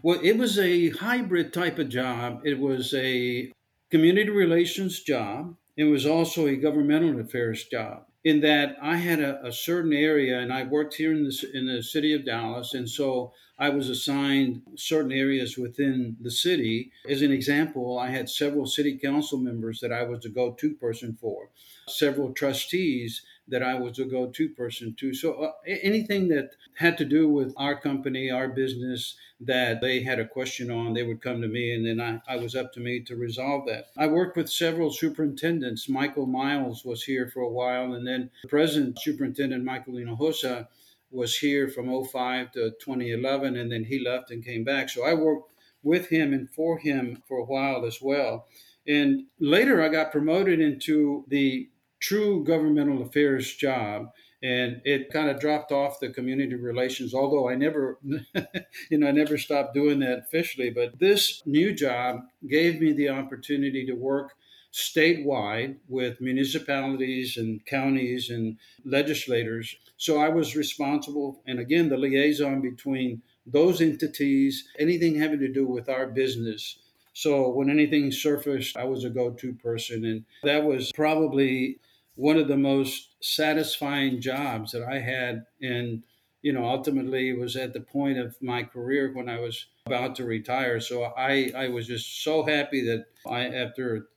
Well, 0.02 0.20
it 0.22 0.38
was 0.38 0.58
a 0.58 0.90
hybrid 0.90 1.52
type 1.52 1.78
of 1.78 1.90
job. 1.90 2.40
It 2.44 2.58
was 2.58 2.94
a 2.94 3.52
community 3.90 4.30
relations 4.30 5.00
job. 5.00 5.56
It 5.80 5.84
was 5.84 6.04
also 6.04 6.46
a 6.46 6.56
governmental 6.56 7.18
affairs 7.20 7.64
job 7.64 8.04
in 8.22 8.40
that 8.42 8.76
I 8.82 8.96
had 8.96 9.18
a, 9.18 9.46
a, 9.46 9.50
certain 9.50 9.94
area 9.94 10.38
and 10.38 10.52
I 10.52 10.64
worked 10.64 10.92
here 10.92 11.10
in 11.10 11.24
the, 11.24 11.50
in 11.54 11.64
the 11.64 11.82
city 11.82 12.12
of 12.12 12.26
Dallas. 12.26 12.74
And 12.74 12.86
so 12.86 13.32
I 13.60 13.68
was 13.68 13.90
assigned 13.90 14.62
certain 14.76 15.12
areas 15.12 15.58
within 15.58 16.16
the 16.20 16.30
city. 16.30 16.92
As 17.06 17.20
an 17.20 17.30
example, 17.30 17.98
I 17.98 18.08
had 18.08 18.30
several 18.30 18.66
city 18.66 18.96
council 18.96 19.38
members 19.38 19.80
that 19.80 19.92
I 19.92 20.02
was 20.02 20.24
a 20.24 20.30
go 20.30 20.52
to 20.52 20.74
person 20.74 21.18
for, 21.20 21.50
several 21.86 22.32
trustees 22.32 23.22
that 23.48 23.62
I 23.62 23.74
was 23.74 23.98
a 23.98 24.04
go 24.04 24.28
to 24.28 24.48
person 24.48 24.94
to. 25.00 25.12
So 25.12 25.34
uh, 25.34 25.52
anything 25.66 26.28
that 26.28 26.52
had 26.76 26.96
to 26.98 27.04
do 27.04 27.28
with 27.28 27.52
our 27.58 27.78
company, 27.78 28.30
our 28.30 28.48
business, 28.48 29.16
that 29.40 29.80
they 29.80 30.02
had 30.02 30.20
a 30.20 30.26
question 30.26 30.70
on, 30.70 30.94
they 30.94 31.02
would 31.02 31.20
come 31.20 31.42
to 31.42 31.48
me 31.48 31.74
and 31.74 31.84
then 31.84 32.00
I, 32.00 32.32
I 32.32 32.36
was 32.36 32.54
up 32.54 32.72
to 32.74 32.80
me 32.80 33.00
to 33.00 33.16
resolve 33.16 33.66
that. 33.66 33.86
I 33.98 34.06
worked 34.06 34.36
with 34.36 34.50
several 34.50 34.90
superintendents. 34.90 35.88
Michael 35.88 36.26
Miles 36.26 36.84
was 36.84 37.02
here 37.02 37.28
for 37.32 37.40
a 37.40 37.48
while, 37.48 37.94
and 37.94 38.06
then 38.06 38.30
the 38.42 38.48
present 38.48 38.98
superintendent, 39.00 39.64
Michael 39.64 39.94
Hinojosa, 39.94 40.68
was 41.10 41.36
here 41.36 41.68
from 41.68 42.04
05 42.04 42.52
to 42.52 42.70
2011, 42.82 43.56
and 43.56 43.72
then 43.72 43.84
he 43.84 43.98
left 44.04 44.30
and 44.30 44.44
came 44.44 44.64
back. 44.64 44.88
So 44.88 45.04
I 45.04 45.14
worked 45.14 45.52
with 45.82 46.08
him 46.08 46.32
and 46.32 46.48
for 46.50 46.78
him 46.78 47.22
for 47.26 47.38
a 47.38 47.44
while 47.44 47.84
as 47.84 48.00
well. 48.00 48.46
And 48.86 49.24
later 49.38 49.82
I 49.82 49.88
got 49.88 50.12
promoted 50.12 50.60
into 50.60 51.24
the 51.28 51.68
true 52.00 52.44
governmental 52.44 53.02
affairs 53.02 53.54
job 53.54 54.10
and 54.42 54.80
it 54.84 55.12
kind 55.12 55.28
of 55.28 55.38
dropped 55.38 55.70
off 55.70 56.00
the 56.00 56.08
community 56.08 56.54
relations 56.54 57.12
although 57.12 57.48
i 57.48 57.54
never 57.54 57.98
you 58.90 58.98
know 58.98 59.06
i 59.06 59.10
never 59.10 59.36
stopped 59.36 59.74
doing 59.74 60.00
that 60.00 60.18
officially 60.18 60.70
but 60.70 60.98
this 60.98 61.42
new 61.44 61.74
job 61.74 62.20
gave 62.48 62.80
me 62.80 62.92
the 62.92 63.08
opportunity 63.08 63.84
to 63.84 63.92
work 63.92 64.32
statewide 64.72 65.76
with 65.88 66.20
municipalities 66.20 67.36
and 67.36 67.64
counties 67.66 68.30
and 68.30 68.56
legislators 68.84 69.76
so 69.96 70.20
i 70.20 70.28
was 70.28 70.54
responsible 70.54 71.42
and 71.46 71.58
again 71.58 71.88
the 71.88 71.96
liaison 71.96 72.60
between 72.60 73.20
those 73.46 73.80
entities 73.80 74.68
anything 74.78 75.18
having 75.18 75.40
to 75.40 75.52
do 75.52 75.66
with 75.66 75.88
our 75.88 76.06
business 76.06 76.78
so 77.12 77.50
when 77.50 77.70
anything 77.70 78.12
surfaced, 78.12 78.76
I 78.76 78.84
was 78.84 79.04
a 79.04 79.10
go 79.10 79.30
to 79.30 79.52
person. 79.54 80.04
And 80.04 80.24
that 80.42 80.64
was 80.64 80.92
probably 80.92 81.78
one 82.14 82.36
of 82.36 82.48
the 82.48 82.56
most 82.56 83.16
satisfying 83.20 84.20
jobs 84.20 84.72
that 84.72 84.82
I 84.82 85.00
had. 85.00 85.44
And, 85.60 86.02
you 86.42 86.52
know, 86.52 86.64
ultimately 86.64 87.32
was 87.32 87.56
at 87.56 87.72
the 87.72 87.80
point 87.80 88.18
of 88.18 88.40
my 88.40 88.62
career 88.62 89.12
when 89.12 89.28
I 89.28 89.40
was 89.40 89.66
about 89.86 90.16
to 90.16 90.24
retire. 90.24 90.80
So 90.80 91.12
I, 91.16 91.52
I 91.56 91.68
was 91.68 91.86
just 91.86 92.22
so 92.22 92.44
happy 92.44 92.82
that 92.86 93.06
I, 93.26 93.48
after 93.48 94.08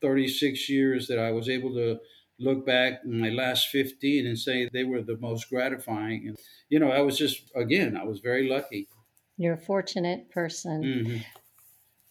36 0.00 0.68
years, 0.68 1.08
that 1.08 1.18
I 1.18 1.30
was 1.30 1.48
able 1.48 1.72
to 1.74 1.98
look 2.40 2.64
back 2.64 3.00
in 3.04 3.20
my 3.20 3.30
last 3.30 3.68
15 3.68 4.26
and 4.26 4.38
say 4.38 4.68
they 4.72 4.84
were 4.84 5.02
the 5.02 5.18
most 5.18 5.50
gratifying. 5.50 6.28
And, 6.28 6.38
you 6.68 6.78
know, 6.78 6.90
I 6.90 7.00
was 7.00 7.18
just, 7.18 7.50
again, 7.56 7.96
I 7.96 8.04
was 8.04 8.20
very 8.20 8.48
lucky. 8.48 8.88
You're 9.36 9.54
a 9.54 9.58
fortunate 9.58 10.30
person. 10.30 10.82
Mm-hmm. 10.82 11.16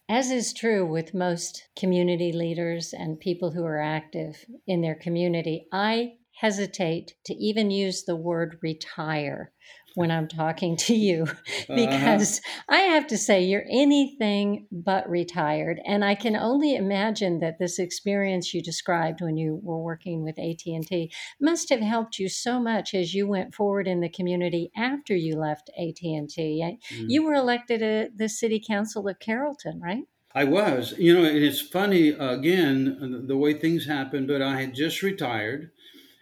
As 0.09 0.31
is 0.31 0.53
true 0.53 0.85
with 0.85 1.13
most 1.13 1.67
community 1.77 2.31
leaders 2.31 2.93
and 2.93 3.19
people 3.19 3.51
who 3.51 3.65
are 3.65 3.81
active 3.81 4.45
in 4.65 4.81
their 4.81 4.95
community, 4.95 5.67
I 5.71 6.13
hesitate 6.39 7.15
to 7.25 7.33
even 7.33 7.71
use 7.71 8.03
the 8.03 8.15
word 8.15 8.57
retire 8.61 9.51
when 9.97 10.11
I'm 10.11 10.27
talking 10.27 10.77
to 10.77 10.93
you 10.93 11.23
uh-huh. 11.27 11.75
because 11.75 12.37
uh-huh. 12.37 12.75
I 12.75 12.79
have 12.81 13.07
to 13.07 13.17
say 13.17 13.43
you're 13.43 13.65
anything 13.67 14.67
but 14.71 15.09
retired 15.09 15.81
and 15.87 16.05
I 16.05 16.13
can 16.13 16.35
only 16.35 16.75
imagine 16.75 17.39
that 17.39 17.57
this 17.57 17.79
experience 17.79 18.53
you 18.53 18.61
described 18.61 19.21
when 19.21 19.37
you 19.37 19.59
were 19.63 19.79
working 19.79 20.23
with 20.23 20.37
AT&T 20.37 21.11
must 21.41 21.69
have 21.71 21.79
helped 21.79 22.19
you 22.19 22.29
so 22.29 22.59
much 22.59 22.93
as 22.93 23.15
you 23.15 23.27
went 23.27 23.55
forward 23.55 23.87
in 23.87 23.99
the 24.01 24.07
community 24.07 24.69
after 24.77 25.15
you 25.15 25.35
left 25.35 25.71
AT&T. 25.75 26.27
Mm. 26.37 26.77
You 27.07 27.23
were 27.23 27.33
elected 27.33 27.79
to 27.79 28.09
the 28.15 28.29
city 28.29 28.63
council 28.65 29.07
of 29.07 29.17
Carrollton, 29.17 29.81
right? 29.81 30.03
I 30.35 30.43
was. 30.43 30.93
You 30.99 31.15
know, 31.15 31.23
it's 31.23 31.59
funny 31.59 32.09
again 32.09 33.25
the 33.25 33.37
way 33.37 33.55
things 33.55 33.87
happened, 33.87 34.27
but 34.27 34.43
I 34.43 34.61
had 34.61 34.75
just 34.75 35.01
retired 35.01 35.71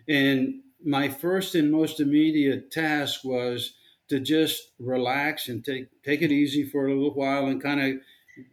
and 0.07 0.61
my 0.85 1.09
first 1.09 1.55
and 1.55 1.71
most 1.71 1.99
immediate 1.99 2.71
task 2.71 3.23
was 3.23 3.73
to 4.07 4.19
just 4.19 4.71
relax 4.79 5.49
and 5.49 5.65
take 5.65 5.87
take 6.03 6.21
it 6.21 6.31
easy 6.31 6.63
for 6.63 6.87
a 6.87 6.93
little 6.93 7.13
while 7.13 7.47
and 7.47 7.61
kind 7.61 7.81
of 7.81 8.01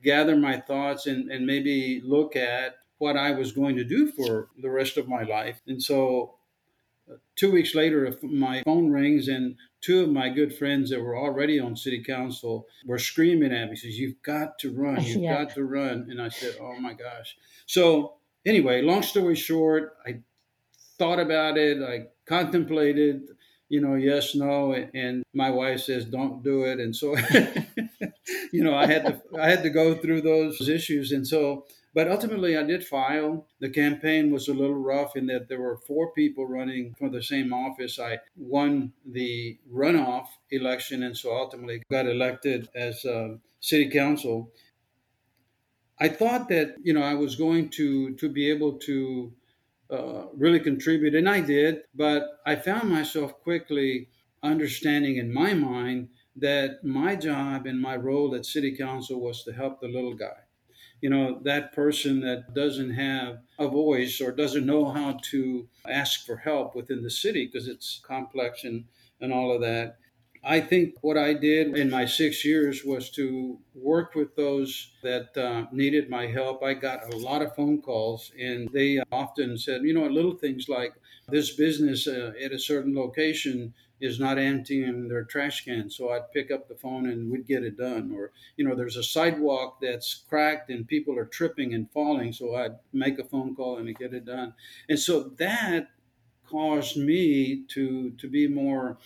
gather 0.03 0.37
my 0.37 0.59
thoughts 0.59 1.07
and, 1.07 1.31
and 1.31 1.47
maybe 1.47 2.01
look 2.05 2.35
at 2.37 2.77
what 2.99 3.17
I 3.17 3.33
was 3.33 3.53
going 3.53 3.77
to 3.77 3.85
do 3.85 4.13
for 4.13 4.49
the 4.61 4.71
rest 4.71 4.97
of 4.97 5.09
my 5.09 5.25
life. 5.25 5.61
And 5.67 5.83
so 5.83 6.37
uh, 7.11 7.17
two 7.35 7.51
weeks 7.51 7.75
later, 7.75 8.17
my 8.23 8.63
phone 8.65 8.91
rings 8.91 9.27
and 9.27 9.57
two 9.81 10.05
of 10.05 10.09
my 10.09 10.29
good 10.29 10.57
friends 10.57 10.91
that 10.91 11.01
were 11.01 11.19
already 11.19 11.59
on 11.59 11.77
city 11.77 12.03
council 12.03 12.67
were 12.87 13.01
screaming 13.01 13.53
at 13.53 13.69
me, 13.69 13.75
says, 13.75 13.99
you've 13.99 14.23
got 14.23 14.57
to 14.61 14.73
run, 14.73 15.03
you've 15.03 15.23
yeah. 15.23 15.45
got 15.45 15.55
to 15.55 15.65
run. 15.65 16.07
And 16.11 16.23
I 16.23 16.29
said, 16.29 16.57
oh 16.61 16.79
my 16.79 16.93
gosh. 16.93 17.37
So 17.67 18.15
anyway, 18.47 18.83
long 18.83 19.03
story 19.03 19.35
short, 19.35 19.97
I 20.07 20.21
thought 20.97 21.19
about 21.19 21.59
it. 21.59 21.83
I 21.83 22.07
contemplated, 22.33 23.29
you 23.69 23.81
know, 23.81 23.95
yes, 23.95 24.35
no, 24.35 24.73
and 24.73 25.23
my 25.35 25.51
wife 25.51 25.81
says 25.81 26.05
don't 26.05 26.43
do 26.43 26.65
it, 26.65 26.79
and 26.81 26.95
so, 26.95 27.17
you 28.53 28.63
know, 28.65 28.75
I 28.75 28.87
had 28.87 29.05
to 29.07 29.15
I 29.41 29.49
had 29.51 29.63
to 29.63 29.71
go 29.71 29.95
through 29.95 30.23
those 30.23 30.69
issues, 30.69 31.13
and 31.13 31.27
so. 31.27 31.67
But 31.95 32.09
ultimately, 32.11 32.57
I 32.57 32.63
did 32.63 32.87
file. 32.87 33.47
The 33.61 33.69
campaign 33.69 34.31
was 34.31 34.49
a 34.49 34.55
little 34.55 34.81
rough 34.93 35.15
in 35.15 35.27
that 35.27 35.49
there 35.49 35.61
were 35.61 35.77
four 35.77 36.11
people 36.15 36.47
running 36.47 36.95
for 36.99 37.11
the 37.11 37.23
same 37.23 37.53
office. 37.53 37.99
I 37.99 38.21
won 38.35 38.95
the 39.05 39.59
runoff 39.71 40.29
election, 40.51 41.03
and 41.03 41.15
so 41.15 41.37
ultimately 41.37 41.83
got 41.91 42.07
elected 42.07 42.71
as 42.75 43.05
uh, 43.05 43.37
city 43.61 43.91
council. 43.91 44.51
I 45.99 46.09
thought 46.09 46.49
that 46.49 46.77
you 46.83 46.93
know 46.93 47.03
I 47.03 47.15
was 47.15 47.37
going 47.37 47.69
to 47.71 48.15
to 48.15 48.29
be 48.29 48.51
able 48.51 48.79
to 48.89 49.33
uh, 49.93 50.27
really 50.35 50.61
contribute, 50.61 51.15
and 51.15 51.29
I 51.29 51.41
did. 51.41 51.83
But 51.95 52.41
I 52.47 52.57
found 52.57 52.91
myself 52.91 53.41
quickly 53.43 54.09
understanding 54.43 55.17
in 55.17 55.33
my 55.33 55.55
mind 55.55 56.09
that 56.37 56.83
my 56.83 57.15
job 57.15 57.67
and 57.67 57.81
my 57.81 57.97
role 57.97 58.35
at 58.35 58.47
city 58.47 58.77
council 58.77 59.21
was 59.21 59.45
to 59.45 59.53
help 59.53 59.81
the 59.81 59.89
little 59.89 60.15
guy 60.15 60.43
you 61.03 61.11
know, 61.11 61.41
that 61.43 61.75
person 61.75 62.21
that 62.21 62.55
doesn't 62.55 62.91
have 62.91 63.41
a 63.59 63.69
voice 63.69 64.21
or 64.21 64.31
doesn't 64.31 64.65
know 64.65 64.91
how 64.91 65.19
to 65.31 65.69
ask 65.87 66.25
for 66.25 66.37
help 66.37 66.77
within 66.77 67.03
the 67.03 67.11
city 67.11 67.45
because 67.45 67.67
it's 67.69 68.01
complex 68.07 68.63
and, 68.63 68.85
and 69.21 69.33
all 69.33 69.53
of 69.53 69.61
that. 69.61 69.99
I 70.45 70.61
think 70.61 70.97
what 71.03 71.17
I 71.17 71.35
did 71.35 71.77
in 71.77 71.89
my 71.89 72.05
six 72.05 72.45
years 72.45 72.85
was 72.85 73.11
to 73.11 73.59
work 73.75 74.17
with 74.17 74.35
those 74.35 74.93
that 75.03 75.37
uh, 75.37 75.67
needed 75.71 76.11
my 76.11 76.27
help. 76.27 76.65
I 76.65 76.75
got 76.75 77.15
a 77.15 77.17
lot 77.17 77.43
of 77.43 77.55
phone 77.55 77.81
calls, 77.81 78.33
and 78.41 78.69
they 78.73 79.01
often 79.13 79.57
said, 79.57 79.83
you 79.83 79.95
know, 79.95 80.07
little 80.07 80.35
things 80.35 80.69
like 80.69 80.95
this 81.29 81.55
business 81.55 82.09
uh, 82.09 82.33
at 82.43 82.51
a 82.51 82.59
certain 82.59 82.93
location 82.93 83.73
is 84.01 84.19
not 84.19 84.37
emptying 84.37 85.07
their 85.07 85.23
trash 85.23 85.65
can. 85.65 85.89
So 85.89 86.11
I'd 86.11 86.33
pick 86.33 86.51
up 86.51 86.67
the 86.67 86.75
phone 86.75 87.09
and 87.09 87.31
we'd 87.31 87.47
get 87.47 87.63
it 87.63 87.79
done. 87.79 88.13
Or, 88.13 88.33
you 88.57 88.65
know, 88.65 88.75
there's 88.75 88.97
a 88.97 89.05
sidewalk 89.05 89.79
that's 89.81 90.25
cracked 90.29 90.71
and 90.71 90.89
people 90.89 91.17
are 91.17 91.25
tripping 91.25 91.73
and 91.73 91.89
falling. 91.93 92.33
So 92.33 92.57
I'd 92.57 92.79
make 92.93 93.21
a 93.21 93.25
phone 93.25 93.55
call 93.55 93.79
and 93.79 93.97
get 93.97 94.13
it 94.13 94.25
done. 94.25 94.55
And 94.89 94.99
so 94.99 95.31
that 95.39 95.91
caused 96.51 96.97
me 96.97 97.63
to 97.69 98.11
to 98.11 98.29
be 98.29 98.49
more 98.49 98.99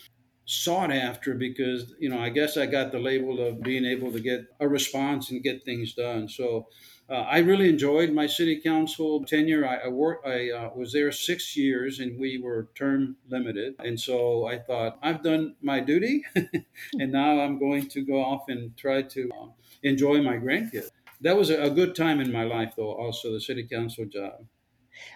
sought 0.46 0.92
after 0.92 1.34
because 1.34 1.92
you 1.98 2.08
know 2.08 2.18
I 2.18 2.30
guess 2.30 2.56
I 2.56 2.66
got 2.66 2.92
the 2.92 3.00
label 3.00 3.40
of 3.46 3.62
being 3.62 3.84
able 3.84 4.12
to 4.12 4.20
get 4.20 4.46
a 4.60 4.68
response 4.68 5.30
and 5.30 5.42
get 5.42 5.64
things 5.64 5.92
done. 5.94 6.28
So 6.28 6.68
uh, 7.08 7.14
I 7.14 7.38
really 7.38 7.68
enjoyed 7.68 8.12
my 8.12 8.26
city 8.26 8.60
council 8.60 9.24
tenure. 9.24 9.66
I, 9.66 9.76
I 9.76 9.88
worked. 9.88 10.26
I 10.26 10.50
uh, 10.50 10.70
was 10.74 10.92
there 10.92 11.12
six 11.12 11.56
years, 11.56 12.00
and 12.00 12.18
we 12.18 12.38
were 12.38 12.68
term 12.74 13.16
limited. 13.28 13.74
And 13.78 13.98
so 13.98 14.46
I 14.46 14.58
thought 14.58 14.98
I've 15.02 15.22
done 15.22 15.56
my 15.60 15.80
duty, 15.80 16.24
and 16.34 17.12
now 17.12 17.40
I'm 17.40 17.58
going 17.58 17.88
to 17.90 18.02
go 18.04 18.24
off 18.24 18.48
and 18.48 18.76
try 18.76 19.02
to 19.02 19.30
uh, 19.40 19.46
enjoy 19.82 20.20
my 20.22 20.36
grandkids. 20.36 20.90
That 21.20 21.36
was 21.36 21.50
a, 21.50 21.62
a 21.62 21.70
good 21.70 21.94
time 21.94 22.20
in 22.20 22.32
my 22.32 22.44
life, 22.44 22.74
though. 22.76 22.92
Also, 22.92 23.32
the 23.32 23.40
city 23.40 23.66
council 23.66 24.04
job. 24.04 24.46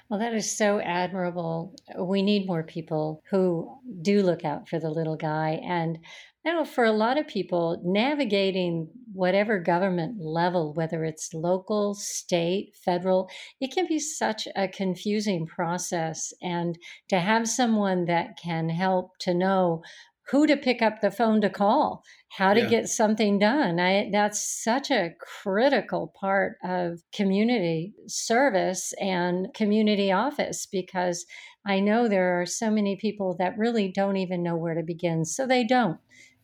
Well, 0.09 0.21
that 0.21 0.35
is 0.35 0.57
so 0.57 0.81
admirable. 0.81 1.75
We 1.99 2.23
need 2.23 2.47
more 2.47 2.62
people 2.62 3.23
who 3.31 3.79
do 4.03 4.23
look 4.23 4.45
out 4.45 4.69
for 4.69 4.79
the 4.79 4.90
little 4.90 5.16
guy. 5.16 5.61
And 5.64 5.99
I 6.47 6.53
know 6.53 6.64
for 6.64 6.85
a 6.85 6.93
lot 6.93 7.19
of 7.19 7.29
people, 7.29 7.81
navigating 7.85 8.88
whatever 9.12 9.59
government 9.59 10.21
level, 10.21 10.73
whether 10.73 11.05
it's 11.05 11.35
local, 11.35 11.95
state, 11.95 12.75
federal, 12.83 13.29
it 13.61 13.75
can 13.75 13.87
be 13.87 13.99
such 13.99 14.49
a 14.57 14.66
confusing 14.66 15.47
process. 15.47 16.33
And 16.40 16.79
to 17.09 17.21
have 17.21 17.47
someone 17.47 18.07
that 18.07 18.38
can 18.43 18.71
help 18.71 19.19
to 19.21 19.35
know 19.35 19.83
who 20.31 20.47
to 20.47 20.57
pick 20.57 20.81
up 20.81 21.01
the 21.01 21.11
phone 21.11 21.40
to 21.40 21.51
call, 21.51 22.05
how 22.29 22.55
to 22.55 22.61
yeah. 22.61 22.69
get 22.69 22.88
something 22.88 23.38
done. 23.38 23.81
I, 23.81 24.09
that's 24.12 24.62
such 24.62 24.90
a 24.90 25.14
critical 25.19 26.12
part 26.19 26.57
of 26.62 27.01
community 27.12 27.95
service 28.07 28.93
and 29.01 29.49
community 29.55 30.12
office 30.12 30.66
because 30.66 31.27
I 31.66 31.81
know 31.81 32.09
there 32.09 32.40
are 32.40 32.47
so 32.47 32.71
many 32.71 32.97
people 32.97 33.37
that 33.38 33.59
really 33.59 33.90
don't 33.90 34.16
even 34.16 34.43
know 34.43 34.57
where 34.57 34.75
to 34.75 34.83
begin. 34.83 35.25
So 35.25 35.47
they 35.47 35.64
don't. 35.64 35.99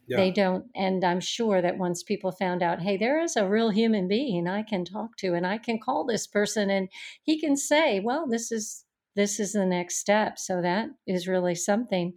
Yeah. 0.08 0.18
They 0.18 0.30
don't. 0.30 0.66
And 0.74 1.04
I'm 1.04 1.20
sure 1.20 1.60
that 1.62 1.78
once 1.78 2.02
people 2.02 2.30
found 2.32 2.62
out, 2.62 2.80
hey, 2.80 2.96
there 2.96 3.22
is 3.22 3.36
a 3.36 3.48
real 3.48 3.70
human 3.70 4.08
being 4.08 4.46
I 4.46 4.62
can 4.62 4.84
talk 4.84 5.16
to 5.18 5.34
and 5.34 5.46
I 5.46 5.58
can 5.58 5.80
call 5.80 6.04
this 6.04 6.26
person 6.26 6.70
and 6.70 6.88
he 7.22 7.40
can 7.40 7.56
say, 7.56 8.00
well, 8.00 8.26
this 8.28 8.52
is 8.52 8.84
this 9.16 9.40
is 9.40 9.52
the 9.52 9.64
next 9.64 9.96
step. 9.96 10.38
So 10.38 10.60
that 10.60 10.88
is 11.06 11.26
really 11.26 11.54
something. 11.54 12.12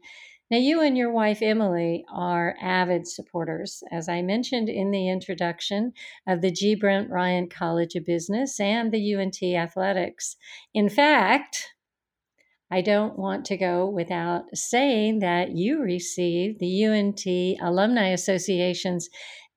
Now, 0.51 0.57
you 0.57 0.81
and 0.81 0.97
your 0.97 1.11
wife 1.11 1.43
Emily 1.43 2.05
are 2.11 2.55
avid 2.59 3.07
supporters, 3.07 3.83
as 3.91 4.09
I 4.09 4.23
mentioned 4.23 4.67
in 4.67 4.89
the 4.89 5.07
introduction, 5.07 5.93
of 6.27 6.41
the 6.41 6.51
G. 6.51 6.73
Brint 6.73 7.11
Ryan 7.11 7.47
College 7.47 7.93
of 7.95 8.05
Business 8.05 8.59
and 8.59 8.91
the 8.91 9.13
UNT 9.13 9.43
Athletics. 9.43 10.37
In 10.73 10.89
fact, 10.89 11.73
I 12.71 12.81
don't 12.81 13.17
want 13.17 13.45
to 13.45 13.57
go 13.57 13.87
without 13.87 14.45
saying 14.55 15.19
that 15.19 15.51
you 15.51 15.81
received 15.81 16.59
the 16.59 16.85
UNT 16.85 17.25
Alumni 17.61 18.09
Association's 18.09 19.09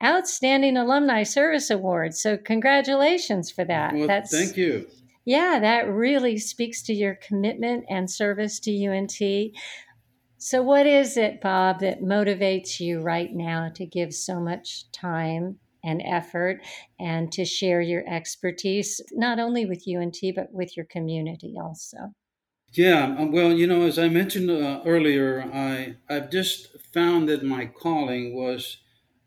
Outstanding 0.05 0.76
Alumni 0.76 1.22
Service 1.22 1.70
Award. 1.70 2.14
So, 2.14 2.37
congratulations 2.37 3.50
for 3.50 3.64
that. 3.64 3.94
Well, 3.94 4.09
That's, 4.09 4.31
thank 4.31 4.57
you. 4.59 4.88
Yeah, 5.24 5.59
that 5.61 5.88
really 5.88 6.37
speaks 6.38 6.83
to 6.83 6.92
your 6.92 7.14
commitment 7.14 7.85
and 7.88 8.11
service 8.11 8.59
to 8.61 8.87
UNT. 8.87 9.16
So, 10.44 10.61
what 10.61 10.87
is 10.87 11.16
it, 11.16 11.40
Bob, 11.40 11.78
that 11.83 12.02
motivates 12.02 12.81
you 12.81 12.98
right 12.98 13.33
now 13.33 13.70
to 13.76 13.87
give 13.87 14.12
so 14.12 14.40
much 14.40 14.90
time 14.90 15.61
and 15.85 16.02
effort 16.05 16.66
and 16.98 17.31
to 17.31 17.44
share 17.44 17.81
your 17.81 18.02
expertise, 18.09 19.00
not 19.12 19.38
only 19.38 19.66
with 19.66 19.85
UNT, 19.87 20.18
but 20.35 20.52
with 20.52 20.76
your 20.76 20.85
community 20.87 21.55
also? 21.62 22.12
Yeah, 22.72 23.14
um, 23.16 23.31
well, 23.31 23.52
you 23.52 23.68
know, 23.68 23.83
as 23.83 24.00
I 24.00 24.09
mentioned 24.09 24.50
uh, 24.50 24.81
earlier, 24.85 25.48
I, 25.55 25.94
I've 26.12 26.28
just 26.28 26.76
found 26.92 27.28
that 27.28 27.44
my 27.44 27.66
calling 27.66 28.35
was 28.35 28.78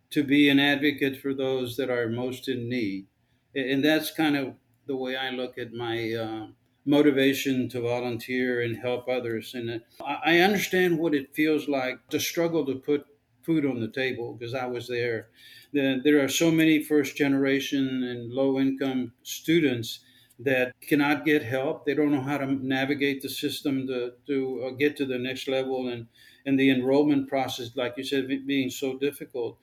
to 0.09 0.21
be 0.21 0.49
an 0.49 0.59
advocate 0.59 1.21
for 1.21 1.33
those 1.33 1.77
that 1.77 1.89
are 1.89 2.09
most 2.09 2.49
in 2.49 2.67
need. 2.67 3.07
And 3.55 3.85
that's 3.85 4.11
kind 4.11 4.35
of 4.35 4.55
the 4.85 4.97
way 4.97 5.15
I 5.15 5.29
look 5.29 5.57
at 5.57 5.71
my. 5.71 6.11
Uh, 6.11 6.47
motivation 6.85 7.67
to 7.69 7.81
volunteer 7.81 8.61
and 8.61 8.77
help 8.77 9.07
others. 9.07 9.53
And 9.53 9.81
I 10.01 10.39
understand 10.39 10.99
what 10.99 11.15
it 11.15 11.33
feels 11.33 11.67
like 11.67 12.07
to 12.09 12.19
struggle 12.19 12.65
to 12.65 12.75
put 12.75 13.05
food 13.43 13.65
on 13.65 13.79
the 13.79 13.89
table 13.89 14.33
because 14.33 14.53
I 14.53 14.65
was 14.65 14.87
there. 14.87 15.29
There 15.73 16.23
are 16.23 16.29
so 16.29 16.51
many 16.51 16.83
first 16.83 17.15
generation 17.17 18.03
and 18.03 18.31
low 18.31 18.59
income 18.59 19.13
students 19.23 19.99
that 20.39 20.73
cannot 20.81 21.25
get 21.25 21.43
help. 21.43 21.85
They 21.85 21.93
don't 21.93 22.11
know 22.11 22.21
how 22.21 22.37
to 22.37 22.45
navigate 22.51 23.21
the 23.21 23.29
system 23.29 23.87
to, 23.87 24.13
to 24.27 24.63
uh, 24.65 24.69
get 24.71 24.97
to 24.97 25.05
the 25.05 25.17
next 25.17 25.47
level 25.47 25.87
and, 25.87 26.07
and 26.45 26.59
the 26.59 26.69
enrollment 26.69 27.29
process, 27.29 27.75
like 27.75 27.93
you 27.97 28.03
said, 28.03 28.27
being 28.45 28.69
so 28.69 28.97
difficult. 28.97 29.57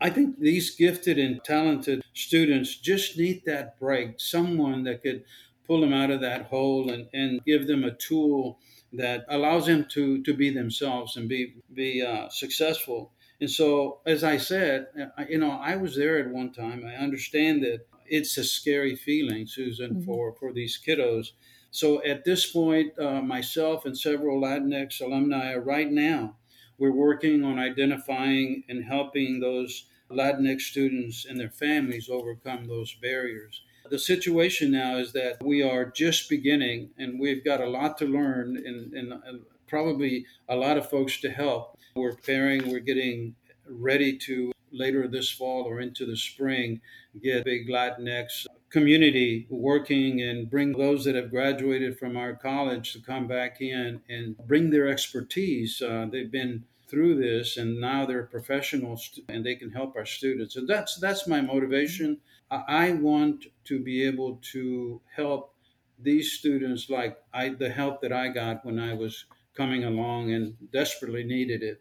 I 0.00 0.10
think 0.10 0.38
these 0.38 0.74
gifted 0.74 1.18
and 1.18 1.42
talented 1.44 2.02
students 2.14 2.76
just 2.76 3.16
need 3.18 3.44
that 3.46 3.78
break, 3.78 4.18
someone 4.20 4.84
that 4.84 5.02
could 5.02 5.24
pull 5.70 5.80
them 5.80 5.92
out 5.92 6.10
of 6.10 6.20
that 6.20 6.46
hole 6.46 6.90
and, 6.90 7.06
and 7.12 7.44
give 7.44 7.68
them 7.68 7.84
a 7.84 7.92
tool 7.92 8.58
that 8.92 9.24
allows 9.28 9.66
them 9.66 9.86
to, 9.88 10.20
to 10.24 10.34
be 10.34 10.50
themselves 10.50 11.16
and 11.16 11.28
be, 11.28 11.54
be 11.72 12.02
uh, 12.02 12.28
successful. 12.28 13.12
And 13.40 13.48
so, 13.48 14.00
as 14.04 14.24
I 14.24 14.36
said, 14.36 14.88
you 15.28 15.38
know, 15.38 15.52
I 15.52 15.76
was 15.76 15.94
there 15.94 16.18
at 16.18 16.28
one 16.28 16.52
time. 16.52 16.84
I 16.84 16.96
understand 16.96 17.62
that 17.62 17.86
it's 18.06 18.36
a 18.36 18.42
scary 18.42 18.96
feeling, 18.96 19.46
Susan, 19.46 19.92
mm-hmm. 19.92 20.02
for, 20.02 20.34
for 20.40 20.52
these 20.52 20.76
kiddos. 20.84 21.28
So 21.70 22.02
at 22.04 22.24
this 22.24 22.50
point, 22.50 22.98
uh, 22.98 23.22
myself 23.22 23.86
and 23.86 23.96
several 23.96 24.40
Latinx 24.40 25.00
alumni 25.00 25.52
are 25.52 25.60
right 25.60 25.88
now, 25.88 26.34
we're 26.78 26.90
working 26.90 27.44
on 27.44 27.60
identifying 27.60 28.64
and 28.68 28.82
helping 28.82 29.38
those 29.38 29.84
Latinx 30.10 30.62
students 30.62 31.26
and 31.26 31.38
their 31.38 31.50
families 31.50 32.08
overcome 32.10 32.66
those 32.66 32.92
barriers. 32.94 33.62
The 33.90 33.98
situation 33.98 34.70
now 34.70 34.96
is 34.98 35.12
that 35.12 35.42
we 35.42 35.62
are 35.62 35.84
just 35.84 36.28
beginning 36.28 36.90
and 36.96 37.18
we've 37.18 37.44
got 37.44 37.60
a 37.60 37.68
lot 37.68 37.98
to 37.98 38.04
learn 38.06 38.56
and, 38.56 38.92
and, 38.94 39.12
and 39.24 39.42
probably 39.66 40.26
a 40.48 40.56
lot 40.56 40.78
of 40.78 40.88
folks 40.88 41.20
to 41.20 41.30
help. 41.30 41.76
We're 41.96 42.14
preparing, 42.14 42.70
we're 42.70 42.80
getting 42.80 43.34
ready 43.68 44.16
to 44.18 44.52
later 44.72 45.08
this 45.08 45.30
fall 45.30 45.64
or 45.64 45.80
into 45.80 46.06
the 46.06 46.16
spring 46.16 46.80
get 47.20 47.44
big 47.44 47.68
Latinx 47.68 48.46
community 48.70 49.46
working 49.50 50.22
and 50.22 50.48
bring 50.48 50.72
those 50.72 51.04
that 51.04 51.16
have 51.16 51.30
graduated 51.30 51.98
from 51.98 52.16
our 52.16 52.34
college 52.34 52.92
to 52.92 53.00
come 53.00 53.26
back 53.26 53.60
in 53.60 54.00
and 54.08 54.38
bring 54.46 54.70
their 54.70 54.88
expertise. 54.88 55.82
Uh, 55.82 56.06
they've 56.10 56.30
been 56.30 56.62
through 56.88 57.16
this 57.16 57.56
and 57.56 57.80
now 57.80 58.06
they're 58.06 58.24
professionals 58.24 59.18
and 59.28 59.44
they 59.44 59.54
can 59.56 59.70
help 59.70 59.96
our 59.96 60.06
students. 60.06 60.56
And 60.56 60.68
that's 60.68 60.96
that's 60.96 61.26
my 61.26 61.40
motivation. 61.40 62.18
I 62.50 62.92
want 62.92 63.46
to 63.64 63.82
be 63.82 64.04
able 64.04 64.40
to 64.52 65.00
help 65.14 65.54
these 66.02 66.32
students 66.32 66.90
like 66.90 67.18
I 67.32 67.50
the 67.50 67.70
help 67.70 68.00
that 68.02 68.12
I 68.12 68.28
got 68.28 68.64
when 68.64 68.78
I 68.78 68.94
was 68.94 69.26
coming 69.54 69.84
along 69.84 70.32
and 70.32 70.54
desperately 70.72 71.24
needed 71.24 71.62
it. 71.62 71.80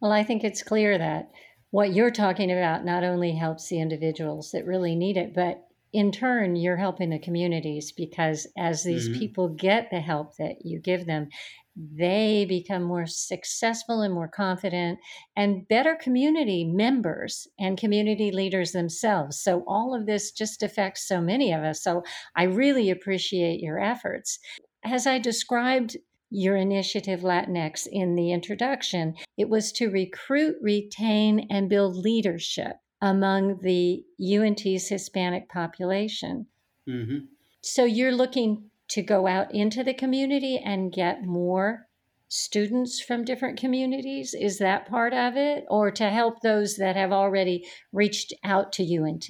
Well, 0.00 0.12
I 0.12 0.24
think 0.24 0.42
it's 0.42 0.62
clear 0.62 0.98
that 0.98 1.30
what 1.70 1.94
you're 1.94 2.10
talking 2.10 2.50
about 2.50 2.84
not 2.84 3.04
only 3.04 3.32
helps 3.32 3.68
the 3.68 3.80
individuals 3.80 4.50
that 4.50 4.66
really 4.66 4.94
need 4.94 5.16
it, 5.16 5.34
but 5.34 5.62
in 5.92 6.10
turn, 6.10 6.56
you're 6.56 6.76
helping 6.76 7.10
the 7.10 7.18
communities 7.18 7.92
because 7.92 8.46
as 8.56 8.82
these 8.82 9.08
mm-hmm. 9.08 9.18
people 9.18 9.48
get 9.50 9.90
the 9.90 10.00
help 10.00 10.36
that 10.36 10.64
you 10.64 10.80
give 10.80 11.06
them, 11.06 11.28
they 11.76 12.44
become 12.46 12.82
more 12.82 13.06
successful 13.06 14.02
and 14.02 14.12
more 14.12 14.28
confident 14.28 14.98
and 15.36 15.66
better 15.68 15.96
community 15.96 16.64
members 16.64 17.48
and 17.58 17.78
community 17.78 18.30
leaders 18.30 18.72
themselves. 18.72 19.40
So, 19.42 19.64
all 19.66 19.94
of 19.94 20.06
this 20.06 20.32
just 20.32 20.62
affects 20.62 21.06
so 21.08 21.20
many 21.20 21.52
of 21.52 21.62
us. 21.62 21.82
So, 21.82 22.02
I 22.36 22.44
really 22.44 22.90
appreciate 22.90 23.60
your 23.60 23.78
efforts. 23.78 24.38
As 24.84 25.06
I 25.06 25.18
described 25.18 25.96
your 26.30 26.56
initiative 26.56 27.20
Latinx 27.20 27.86
in 27.90 28.16
the 28.16 28.32
introduction, 28.32 29.14
it 29.36 29.48
was 29.48 29.72
to 29.72 29.90
recruit, 29.90 30.56
retain, 30.60 31.46
and 31.50 31.68
build 31.68 31.96
leadership 31.96 32.76
among 33.00 33.58
the 33.62 34.02
UNT's 34.20 34.88
Hispanic 34.88 35.48
population. 35.48 36.46
Mm-hmm. 36.88 37.26
So 37.62 37.84
you're 37.84 38.12
looking 38.12 38.70
to 38.88 39.02
go 39.02 39.26
out 39.26 39.54
into 39.54 39.82
the 39.82 39.94
community 39.94 40.58
and 40.58 40.92
get 40.92 41.24
more 41.24 41.86
students 42.28 43.00
from 43.00 43.24
different 43.24 43.58
communities? 43.58 44.34
Is 44.34 44.58
that 44.58 44.88
part 44.88 45.12
of 45.12 45.36
it? 45.36 45.64
Or 45.68 45.90
to 45.90 46.10
help 46.10 46.40
those 46.40 46.76
that 46.76 46.96
have 46.96 47.12
already 47.12 47.66
reached 47.92 48.32
out 48.42 48.72
to 48.72 48.96
UNT? 48.96 49.28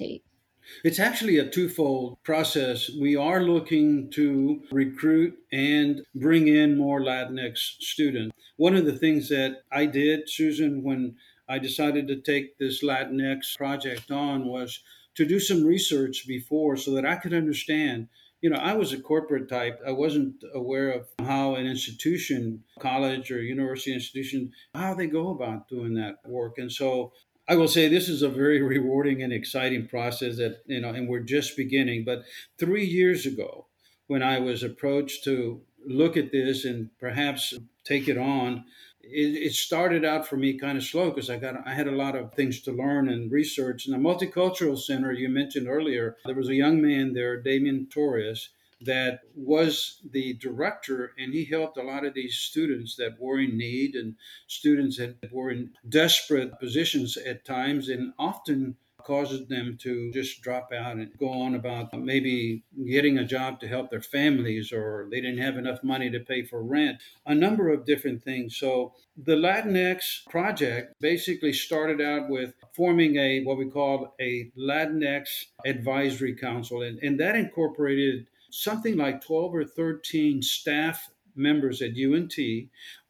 It's 0.83 0.99
actually 0.99 1.37
a 1.37 1.49
twofold 1.49 2.17
process. 2.23 2.89
We 2.99 3.17
are 3.17 3.43
looking 3.43 4.09
to 4.11 4.61
recruit 4.71 5.35
and 5.51 6.01
bring 6.15 6.47
in 6.47 6.77
more 6.77 7.01
Latinx 7.01 7.57
students. 7.57 8.33
One 8.55 8.75
of 8.75 8.85
the 8.85 8.97
things 8.97 9.27
that 9.29 9.63
I 9.71 9.85
did, 9.85 10.29
Susan, 10.29 10.81
when 10.83 11.15
I 11.49 11.59
decided 11.59 12.07
to 12.07 12.21
take 12.21 12.57
this 12.57 12.81
Latinx 12.81 13.57
project 13.57 14.09
on 14.11 14.45
was 14.45 14.79
to 15.15 15.25
do 15.25 15.39
some 15.39 15.65
research 15.65 16.25
before 16.27 16.77
so 16.77 16.91
that 16.91 17.05
I 17.05 17.17
could 17.17 17.33
understand. 17.33 18.07
You 18.43 18.49
know, 18.49 18.57
I 18.57 18.73
was 18.73 18.91
a 18.91 18.99
corporate 18.99 19.47
type. 19.47 19.79
I 19.87 19.91
wasn't 19.91 20.43
aware 20.53 20.91
of 20.91 21.07
how 21.17 21.55
an 21.55 21.65
institution, 21.65 22.65
college 22.77 23.31
or 23.31 23.41
university 23.41 23.93
institution, 23.93 24.51
how 24.75 24.93
they 24.93 25.07
go 25.07 25.29
about 25.29 25.69
doing 25.69 25.93
that 25.93 26.17
work. 26.25 26.57
And 26.57 26.69
so 26.69 27.13
I 27.47 27.55
will 27.55 27.69
say 27.69 27.87
this 27.87 28.09
is 28.09 28.21
a 28.21 28.27
very 28.27 28.61
rewarding 28.75 29.23
and 29.23 29.31
exciting 29.31 29.87
process 29.87 30.35
that, 30.37 30.57
you 30.65 30.81
know, 30.81 30.89
and 30.89 31.07
we're 31.07 31.21
just 31.21 31.55
beginning. 31.55 32.03
But 32.03 32.23
three 32.59 32.85
years 32.85 33.25
ago, 33.25 33.67
when 34.07 34.21
I 34.21 34.39
was 34.39 34.61
approached 34.61 35.23
to 35.23 35.61
look 35.87 36.17
at 36.17 36.33
this 36.33 36.65
and 36.65 36.89
perhaps 36.99 37.53
take 37.85 38.09
it 38.09 38.17
on, 38.17 38.65
it, 39.03 39.43
it 39.47 39.53
started 39.53 40.05
out 40.05 40.27
for 40.27 40.37
me 40.37 40.57
kind 40.57 40.77
of 40.77 40.83
slow 40.83 41.09
because 41.09 41.29
I 41.29 41.37
got 41.37 41.67
I 41.67 41.73
had 41.73 41.87
a 41.87 41.91
lot 41.91 42.15
of 42.15 42.33
things 42.33 42.61
to 42.61 42.71
learn 42.71 43.09
and 43.09 43.31
research. 43.31 43.85
And 43.85 43.93
the 43.93 44.09
multicultural 44.09 44.79
center 44.79 45.11
you 45.11 45.29
mentioned 45.29 45.67
earlier, 45.67 46.17
there 46.25 46.35
was 46.35 46.49
a 46.49 46.55
young 46.55 46.81
man 46.81 47.13
there, 47.13 47.41
Damien 47.41 47.87
Torres, 47.87 48.49
that 48.81 49.21
was 49.35 49.99
the 50.11 50.33
director, 50.33 51.13
and 51.17 51.33
he 51.33 51.45
helped 51.45 51.77
a 51.77 51.83
lot 51.83 52.05
of 52.05 52.13
these 52.13 52.35
students 52.35 52.95
that 52.97 53.19
were 53.19 53.39
in 53.39 53.57
need 53.57 53.95
and 53.95 54.15
students 54.47 54.97
that 54.97 55.31
were 55.31 55.51
in 55.51 55.71
desperate 55.87 56.59
positions 56.59 57.17
at 57.17 57.45
times, 57.45 57.89
and 57.89 58.13
often 58.19 58.75
causes 59.03 59.47
them 59.47 59.77
to 59.81 60.11
just 60.11 60.41
drop 60.41 60.71
out 60.71 60.93
and 60.93 61.11
go 61.17 61.29
on 61.29 61.55
about 61.55 61.93
maybe 61.93 62.63
getting 62.87 63.17
a 63.17 63.25
job 63.25 63.59
to 63.59 63.67
help 63.67 63.89
their 63.89 64.01
families 64.01 64.71
or 64.71 65.07
they 65.11 65.21
didn't 65.21 65.41
have 65.41 65.57
enough 65.57 65.83
money 65.83 66.09
to 66.09 66.19
pay 66.19 66.43
for 66.43 66.63
rent, 66.63 66.97
a 67.25 67.35
number 67.35 67.69
of 67.69 67.85
different 67.85 68.23
things. 68.23 68.57
So 68.57 68.93
the 69.17 69.35
Latinx 69.35 70.25
project 70.29 70.95
basically 70.99 71.53
started 71.53 72.01
out 72.01 72.29
with 72.29 72.53
forming 72.75 73.17
a 73.17 73.43
what 73.43 73.57
we 73.57 73.69
call 73.69 74.15
a 74.19 74.51
Latinx 74.57 75.45
advisory 75.65 76.35
council 76.35 76.81
and, 76.81 76.99
and 76.99 77.19
that 77.19 77.35
incorporated 77.35 78.27
something 78.49 78.97
like 78.97 79.25
12 79.25 79.55
or 79.55 79.65
13 79.65 80.41
staff 80.41 81.09
members 81.35 81.81
at 81.81 81.91
UNT 81.97 82.33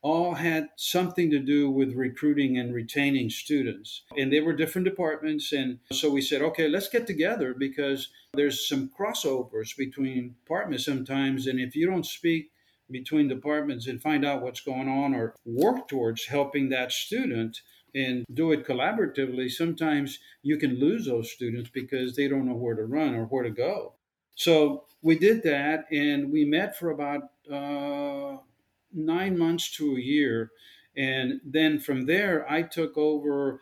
all 0.02 0.34
had 0.34 0.68
something 0.76 1.32
to 1.32 1.40
do 1.40 1.70
with 1.70 1.94
recruiting 1.94 2.58
and 2.58 2.74
retaining 2.74 3.30
students. 3.30 4.04
And 4.18 4.32
they 4.32 4.42
were 4.42 4.54
different 4.54 4.86
departments. 4.86 5.54
And 5.54 5.80
so 5.92 6.10
we 6.10 6.22
said, 6.22 6.42
okay, 6.42 6.68
let's 6.68 6.90
get 6.90 7.08
together 7.08 7.54
because 7.54 8.10
there's 8.34 8.68
some 8.68 8.90
crossovers 9.00 9.76
between 9.78 10.36
departments 10.44 10.86
sometimes. 10.86 11.48
And 11.48 11.60
if 11.60 11.76
you 11.76 11.90
don't 11.90 12.06
speak 12.06 12.52
between 12.92 13.28
departments 13.28 13.88
and 13.88 14.02
find 14.02 14.26
out 14.26 14.42
what's 14.42 14.62
going 14.62 14.90
on 14.90 15.16
or 15.16 15.36
work 15.46 15.88
towards 15.88 16.26
helping 16.26 16.70
that 16.70 16.92
student, 16.92 17.62
and 17.96 18.26
do 18.34 18.52
it 18.52 18.66
collaboratively, 18.66 19.52
sometimes 19.52 20.20
you 20.42 20.58
can 20.58 20.80
lose 20.80 21.06
those 21.06 21.32
students 21.32 21.70
because 21.70 22.16
they 22.16 22.28
don't 22.28 22.48
know 22.48 22.56
where 22.56 22.76
to 22.76 22.86
run 22.86 23.14
or 23.16 23.26
where 23.26 23.44
to 23.44 23.52
go. 23.52 23.94
So 24.36 24.86
we 25.02 25.18
did 25.18 25.44
that 25.44 25.86
and 25.92 26.32
we 26.32 26.46
met 26.46 26.78
for 26.78 26.92
about 26.92 27.24
uh, 27.52 28.38
nine 28.94 29.38
months 29.38 29.72
to 29.78 29.96
a 29.96 30.00
year. 30.00 30.52
And 30.96 31.42
then 31.44 31.80
from 31.80 32.06
there, 32.06 32.50
I 32.50 32.62
took 32.62 32.98
over, 32.98 33.62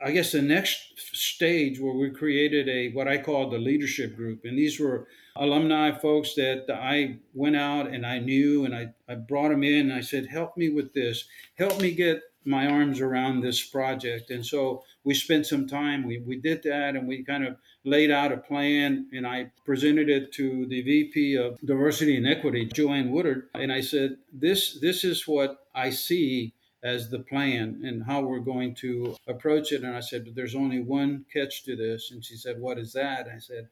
I 0.00 0.12
guess, 0.12 0.32
the 0.32 0.42
next 0.42 0.98
stage 0.98 1.80
where 1.80 1.94
we 1.94 2.10
created 2.10 2.68
a 2.68 2.92
what 2.92 3.08
I 3.08 3.18
call 3.18 3.50
the 3.50 3.58
leadership 3.58 4.16
group. 4.16 4.44
And 4.44 4.58
these 4.58 4.78
were 4.78 5.08
alumni 5.36 5.92
folks 5.92 6.34
that 6.34 6.66
I 6.70 7.18
went 7.32 7.56
out 7.56 7.88
and 7.88 8.06
I 8.06 8.18
knew 8.18 8.64
and 8.64 8.74
I, 8.74 8.94
I 9.08 9.14
brought 9.14 9.48
them 9.48 9.64
in 9.64 9.90
I 9.90 10.00
said, 10.00 10.26
help 10.26 10.56
me 10.56 10.68
with 10.68 10.92
this, 10.92 11.24
help 11.56 11.80
me 11.80 11.92
get 11.92 12.22
my 12.44 12.66
arms 12.66 13.00
around 13.00 13.40
this 13.40 13.64
project. 13.64 14.30
And 14.30 14.44
so 14.44 14.84
we 15.04 15.14
spent 15.14 15.46
some 15.46 15.66
time, 15.66 16.06
we, 16.06 16.18
we 16.18 16.36
did 16.36 16.62
that 16.64 16.96
and 16.96 17.08
we 17.08 17.24
kind 17.24 17.44
of 17.44 17.56
laid 17.84 18.10
out 18.10 18.32
a 18.32 18.36
plan 18.36 19.06
and 19.12 19.26
I 19.26 19.50
presented 19.64 20.08
it 20.08 20.32
to 20.34 20.66
the 20.66 20.82
VP 20.82 21.36
of 21.36 21.58
Diversity 21.60 22.16
and 22.16 22.26
Equity, 22.26 22.66
Joanne 22.66 23.10
Woodard. 23.10 23.48
And 23.54 23.72
I 23.72 23.80
said, 23.80 24.16
this, 24.32 24.78
this 24.80 25.04
is 25.04 25.26
what 25.26 25.66
I 25.74 25.90
see 25.90 26.54
as 26.82 27.10
the 27.10 27.20
plan 27.20 27.82
and 27.84 28.04
how 28.04 28.20
we're 28.22 28.40
going 28.40 28.74
to 28.74 29.16
approach 29.28 29.72
it. 29.72 29.82
And 29.82 29.96
I 29.96 30.00
said, 30.00 30.24
but 30.24 30.34
there's 30.34 30.54
only 30.54 30.80
one 30.80 31.24
catch 31.32 31.62
to 31.64 31.76
this. 31.76 32.10
And 32.10 32.24
she 32.24 32.36
said, 32.36 32.60
what 32.60 32.78
is 32.78 32.92
that? 32.94 33.28
I 33.32 33.38
said, 33.38 33.68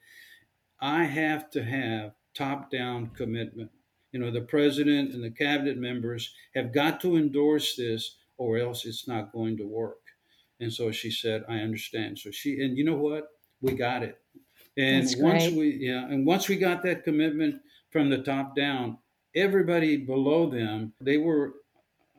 I 0.81 1.05
have 1.05 1.51
to 1.51 1.65
have 1.65 2.13
top 2.35 2.71
down 2.71 3.11
commitment. 3.17 3.71
You 4.13 4.21
know, 4.21 4.31
the 4.31 4.41
president 4.41 5.13
and 5.13 5.23
the 5.23 5.31
cabinet 5.31 5.77
members 5.77 6.33
have 6.55 6.73
got 6.73 7.01
to 7.03 7.17
endorse 7.17 7.77
this 7.77 8.17
or 8.40 8.57
else 8.57 8.87
it's 8.87 9.07
not 9.07 9.33
going 9.33 9.55
to 9.59 9.64
work. 9.64 9.98
And 10.61 10.72
so 10.72 10.90
she 10.90 11.11
said, 11.11 11.44
I 11.46 11.59
understand. 11.59 12.18
So 12.18 12.31
she, 12.31 12.62
and 12.62 12.76
you 12.76 12.85
know 12.85 12.96
what? 12.96 13.29
We 13.61 13.74
got 13.74 14.03
it. 14.03 14.18
And 14.79 15.07
once 15.18 15.48
we, 15.48 15.76
yeah, 15.79 16.07
and 16.07 16.24
once 16.24 16.48
we 16.48 16.57
got 16.57 16.83
that 16.85 17.05
commitment 17.05 17.61
from 17.90 18.09
the 18.09 18.22
top 18.22 18.57
down, 18.57 18.96
everybody 19.37 19.98
below 19.98 20.48
them, 20.48 20.94
they 21.03 21.18
were 21.18 21.53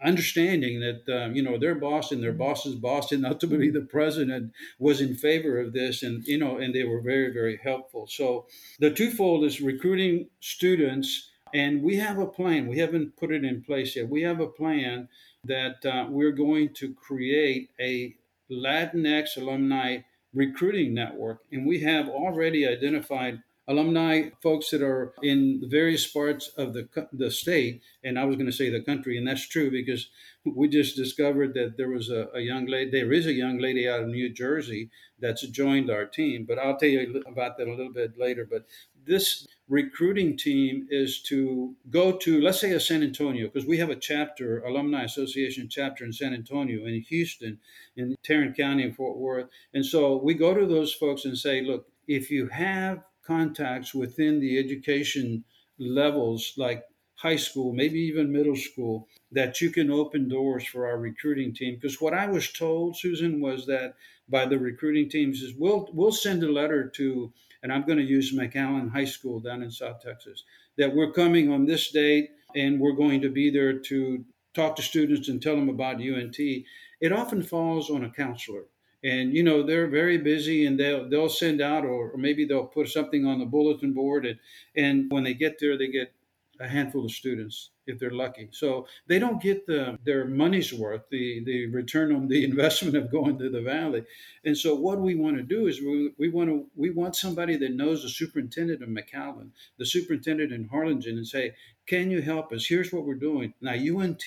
understanding 0.04 0.80
that 0.80 1.24
um, 1.24 1.36
you 1.36 1.42
know 1.42 1.58
their 1.58 1.76
boss 1.76 2.12
and 2.12 2.24
their 2.24 2.34
boss's 2.34 2.76
boss 2.76 3.12
and 3.12 3.24
ultimately 3.24 3.70
the 3.70 3.82
president 3.82 4.52
was 4.80 5.00
in 5.00 5.14
favor 5.14 5.60
of 5.60 5.74
this 5.74 6.02
and 6.02 6.26
you 6.26 6.40
know 6.40 6.58
and 6.58 6.74
they 6.74 6.84
were 6.84 7.02
very 7.02 7.32
very 7.32 7.60
helpful 7.64 8.08
so 8.08 8.48
the 8.80 8.90
twofold 8.90 9.44
is 9.44 9.62
recruiting 9.62 10.28
students 10.40 11.30
and 11.54 11.82
we 11.82 11.98
have 11.98 12.18
a 12.18 12.26
plan 12.26 12.68
we 12.68 12.78
haven't 12.80 13.16
put 13.18 13.32
it 13.32 13.44
in 13.44 13.62
place 13.62 13.96
yet 13.96 14.10
we 14.10 14.22
have 14.22 14.40
a 14.40 14.48
plan 14.48 15.08
that 15.44 15.86
uh, 15.86 16.06
we're 16.10 16.32
going 16.32 16.70
to 16.74 16.94
create 16.94 17.70
a 17.80 18.16
Latinx 18.52 19.38
alumni 19.38 20.00
recruiting 20.34 20.94
network. 20.94 21.42
And 21.52 21.66
we 21.66 21.82
have 21.82 22.08
already 22.10 22.68
identified 22.68 23.42
alumni 23.68 24.30
folks 24.42 24.72
that 24.72 24.82
are 24.82 25.14
in 25.22 25.64
various 25.70 26.06
parts 26.08 26.50
of 26.58 26.74
the, 26.74 26.88
the 27.14 27.32
state. 27.32 27.82
And 28.04 28.20
I 28.20 28.26
was 28.26 28.36
going 28.36 28.48
to 28.48 28.52
say 28.52 28.70
the 28.70 28.82
country, 28.82 29.18
and 29.18 29.28
that's 29.28 29.48
true 29.48 29.72
because 29.72 30.10
we 30.44 30.68
just 30.68 30.96
discovered 30.96 31.54
that 31.54 31.78
there 31.78 31.90
was 31.90 32.10
a, 32.10 32.28
a 32.34 32.42
young 32.42 32.66
lady, 32.66 32.92
there 32.92 33.14
is 33.14 33.28
a 33.28 33.34
young 33.34 33.60
lady 33.60 33.88
out 33.88 34.02
of 34.02 34.08
New 34.08 34.30
Jersey 34.30 34.90
that's 35.20 35.48
joined 35.48 35.90
our 35.90 36.06
team. 36.06 36.46
But 36.48 36.60
I'll 36.60 36.78
tell 36.78 36.90
you 36.90 37.24
about 37.28 37.58
that 37.58 37.68
a 37.68 37.72
little 37.72 37.94
bit 37.94 38.18
later. 38.18 38.48
But 38.50 38.66
this 39.06 39.48
recruiting 39.72 40.36
team 40.36 40.86
is 40.90 41.22
to 41.22 41.74
go 41.90 42.12
to, 42.18 42.42
let's 42.42 42.60
say, 42.60 42.74
a 42.74 42.80
San 42.80 43.02
Antonio, 43.02 43.48
because 43.48 43.66
we 43.66 43.78
have 43.78 43.90
a 43.90 43.96
chapter, 43.96 44.60
Alumni 44.66 45.04
Association 45.04 45.70
chapter 45.70 46.04
in 46.04 46.12
San 46.12 46.34
Antonio, 46.34 46.86
in 46.86 47.02
Houston, 47.08 47.58
in 47.96 48.18
Tarrant 48.22 48.58
County, 48.58 48.84
and 48.84 48.94
Fort 48.94 49.18
Worth. 49.18 49.48
And 49.74 49.86
so 49.86 50.18
we 50.18 50.34
go 50.34 50.54
to 50.54 50.66
those 50.66 50.94
folks 50.94 51.24
and 51.24 51.38
say, 51.38 51.62
look, 51.62 51.88
if 52.06 52.30
you 52.30 52.48
have 52.48 53.06
contacts 53.26 53.94
within 53.94 54.42
the 54.42 54.60
education 54.60 55.46
levels, 55.80 56.54
like 56.58 56.84
high 57.16 57.38
school, 57.38 57.72
maybe 57.72 58.00
even 58.00 58.30
middle 58.30 58.58
school, 58.58 59.08
that 59.32 59.62
you 59.62 59.70
can 59.70 59.90
open 59.90 60.28
doors 60.28 60.66
for 60.66 60.86
our 60.86 60.98
recruiting 60.98 61.54
team. 61.54 61.76
Because 61.76 62.02
what 62.02 62.14
I 62.14 62.28
was 62.28 62.52
told, 62.52 62.98
Susan, 62.98 63.40
was 63.40 63.66
that 63.68 63.94
by 64.28 64.46
the 64.46 64.60
recruiting 64.60 65.10
teams 65.10 65.42
is 65.42 65.54
we'll 65.58 65.90
we'll 65.94 66.12
send 66.12 66.44
a 66.44 66.52
letter 66.52 66.90
to 66.90 67.32
and 67.64 67.72
I'm 67.72 67.86
going 67.86 67.98
to 67.98 68.04
use 68.04 68.34
McAllen 68.34 68.92
High 68.92 69.06
School 69.06 69.40
down 69.40 69.64
in 69.64 69.72
South 69.72 70.02
Texas, 70.02 70.44
that 70.78 70.96
we're 70.96 71.12
coming 71.12 71.52
on 71.52 71.66
this 71.66 71.92
date 71.92 72.32
and 72.56 72.80
we're 72.80 72.94
going 72.94 73.22
to 73.22 73.30
be 73.30 73.50
there 73.50 73.80
to 73.80 74.26
talk 74.54 74.76
to 74.76 74.82
students 74.82 75.30
and 75.30 75.42
tell 75.42 75.56
them 75.56 75.70
about 75.70 76.02
UNT. 76.02 76.38
It 76.40 77.12
often 77.12 77.42
falls 77.42 77.90
on 77.90 78.04
a 78.04 78.10
counselor. 78.10 78.64
And 79.04 79.34
you 79.34 79.42
know 79.42 79.64
they're 79.64 79.88
very 79.88 80.20
busy, 80.20 80.68
and 80.68 80.80
they'll 80.80 81.10
they'll 81.10 81.28
send 81.28 81.60
out, 81.60 81.86
or, 81.86 82.12
or 82.12 82.18
maybe 82.18 82.46
they'll 82.46 82.68
put 82.68 82.88
something 82.88 83.26
on 83.26 83.40
the 83.40 83.48
bulletin 83.48 83.94
board, 83.94 84.28
and 84.28 84.38
and 84.76 85.12
when 85.12 85.24
they 85.24 85.34
get 85.34 85.58
there, 85.60 85.76
they 85.76 85.88
get 85.88 86.14
a 86.62 86.68
handful 86.68 87.06
of 87.06 87.12
students 87.12 87.72
if 87.88 88.00
they're 88.00 88.12
lucky. 88.12 88.50
So 88.52 88.88
they 89.08 89.20
don't 89.20 89.42
get 89.42 89.66
the 89.66 89.98
their 90.06 90.26
money's 90.26 90.74
worth, 90.74 91.04
the 91.10 91.44
the 91.44 91.68
return 91.68 92.14
on 92.16 92.28
the 92.28 92.44
investment 92.52 92.96
of 92.96 93.12
going 93.12 93.38
to 93.40 93.50
the 93.50 93.62
valley. 93.62 94.04
And 94.46 94.58
so 94.58 94.76
what 94.76 95.00
we 95.00 95.16
want 95.16 95.38
to 95.38 95.44
do 95.44 95.68
is 95.68 95.82
we, 95.82 96.12
we 96.18 96.30
want 96.30 96.50
to 96.50 96.68
we 96.76 96.92
want 96.92 97.16
somebody 97.16 97.58
that 97.58 97.76
knows 97.76 98.04
the 98.04 98.10
superintendent 98.10 98.84
of 98.84 98.90
McAllen, 98.90 99.50
the 99.78 99.86
superintendent 99.86 100.54
in 100.54 100.68
Harlingen, 100.68 101.18
and 101.18 101.28
say, 101.28 101.54
can 101.88 102.12
you 102.12 102.22
help 102.22 102.52
us? 102.54 102.66
Here's 102.66 102.94
what 102.94 103.06
we're 103.06 103.16
doing. 103.16 103.54
Now 103.62 103.74
UNT 103.74 104.24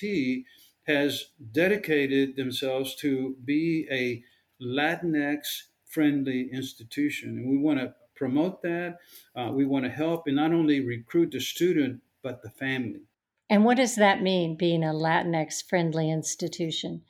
has 0.87 1.29
dedicated 1.51 2.35
themselves 2.35 2.95
to 2.95 3.35
be 3.43 3.87
a 3.89 4.23
Latinx 4.63 5.39
friendly 5.85 6.49
institution, 6.51 7.37
and 7.37 7.49
we 7.49 7.57
want 7.57 7.79
to 7.79 7.93
promote 8.15 8.61
that. 8.61 8.97
Uh, 9.35 9.51
we 9.51 9.65
want 9.65 9.85
to 9.85 9.91
help 9.91 10.27
and 10.27 10.35
not 10.35 10.53
only 10.53 10.79
recruit 10.79 11.31
the 11.31 11.39
student, 11.39 12.01
but 12.25 12.41
the 12.41 12.49
family. 12.49 13.01
And 13.51 13.63
what 13.63 13.77
does 13.77 13.95
that 13.95 14.23
mean, 14.23 14.57
being 14.57 14.83
a 14.83 14.87
Latinx 14.87 15.63
friendly 15.69 16.09
institution? 16.09 17.03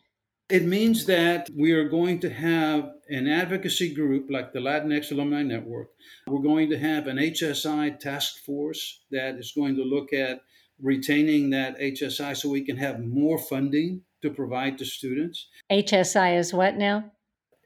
It 0.49 0.65
means 0.65 1.05
that 1.05 1.49
we 1.57 1.71
are 1.71 1.87
going 1.87 2.19
to 2.19 2.29
have 2.29 2.91
an 3.09 3.25
advocacy 3.27 3.93
group 3.93 4.27
like 4.29 4.51
the 4.51 4.59
Latinx 4.59 5.11
Alumni 5.11 5.41
Network. 5.41 5.87
We're 6.27 6.41
going 6.51 6.69
to 6.69 6.77
have 6.77 7.07
an 7.07 7.15
HSI 7.15 7.97
task 7.97 8.43
force 8.45 8.99
that 9.09 9.35
is 9.35 9.53
going 9.55 9.77
to 9.77 9.83
look 9.83 10.11
at 10.11 10.41
retaining 10.81 11.51
that 11.51 11.79
HSI 11.79 12.35
so 12.35 12.49
we 12.49 12.65
can 12.65 12.75
have 12.75 12.99
more 12.99 13.39
funding 13.39 14.01
to 14.21 14.29
provide 14.29 14.77
to 14.79 14.85
students. 14.85 15.47
HSI 15.71 16.37
is 16.37 16.53
what 16.53 16.75
now? 16.75 17.11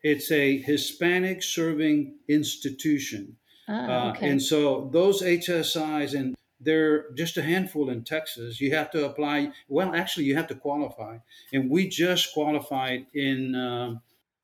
It's 0.04 0.32
a 0.32 0.60
Hispanic 0.60 1.42
serving 1.42 2.20
institution. 2.30 3.38
Ah, 3.68 4.12
okay. 4.12 4.28
uh, 4.28 4.32
and 4.32 4.42
so 4.42 4.90
those 4.94 5.22
HSIs, 5.22 6.18
and 6.18 6.36
they're 6.60 7.12
just 7.12 7.38
a 7.38 7.42
handful 7.42 7.90
in 7.90 8.04
Texas. 8.04 8.60
You 8.60 8.76
have 8.76 8.92
to 8.92 9.06
apply. 9.06 9.52
Well, 9.68 9.96
actually, 9.96 10.26
you 10.26 10.36
have 10.36 10.48
to 10.48 10.56
qualify. 10.56 11.20
And 11.54 11.70
we 11.70 11.88
just 11.88 12.34
qualified 12.34 13.06
in, 13.14 13.56
um, 13.56 14.02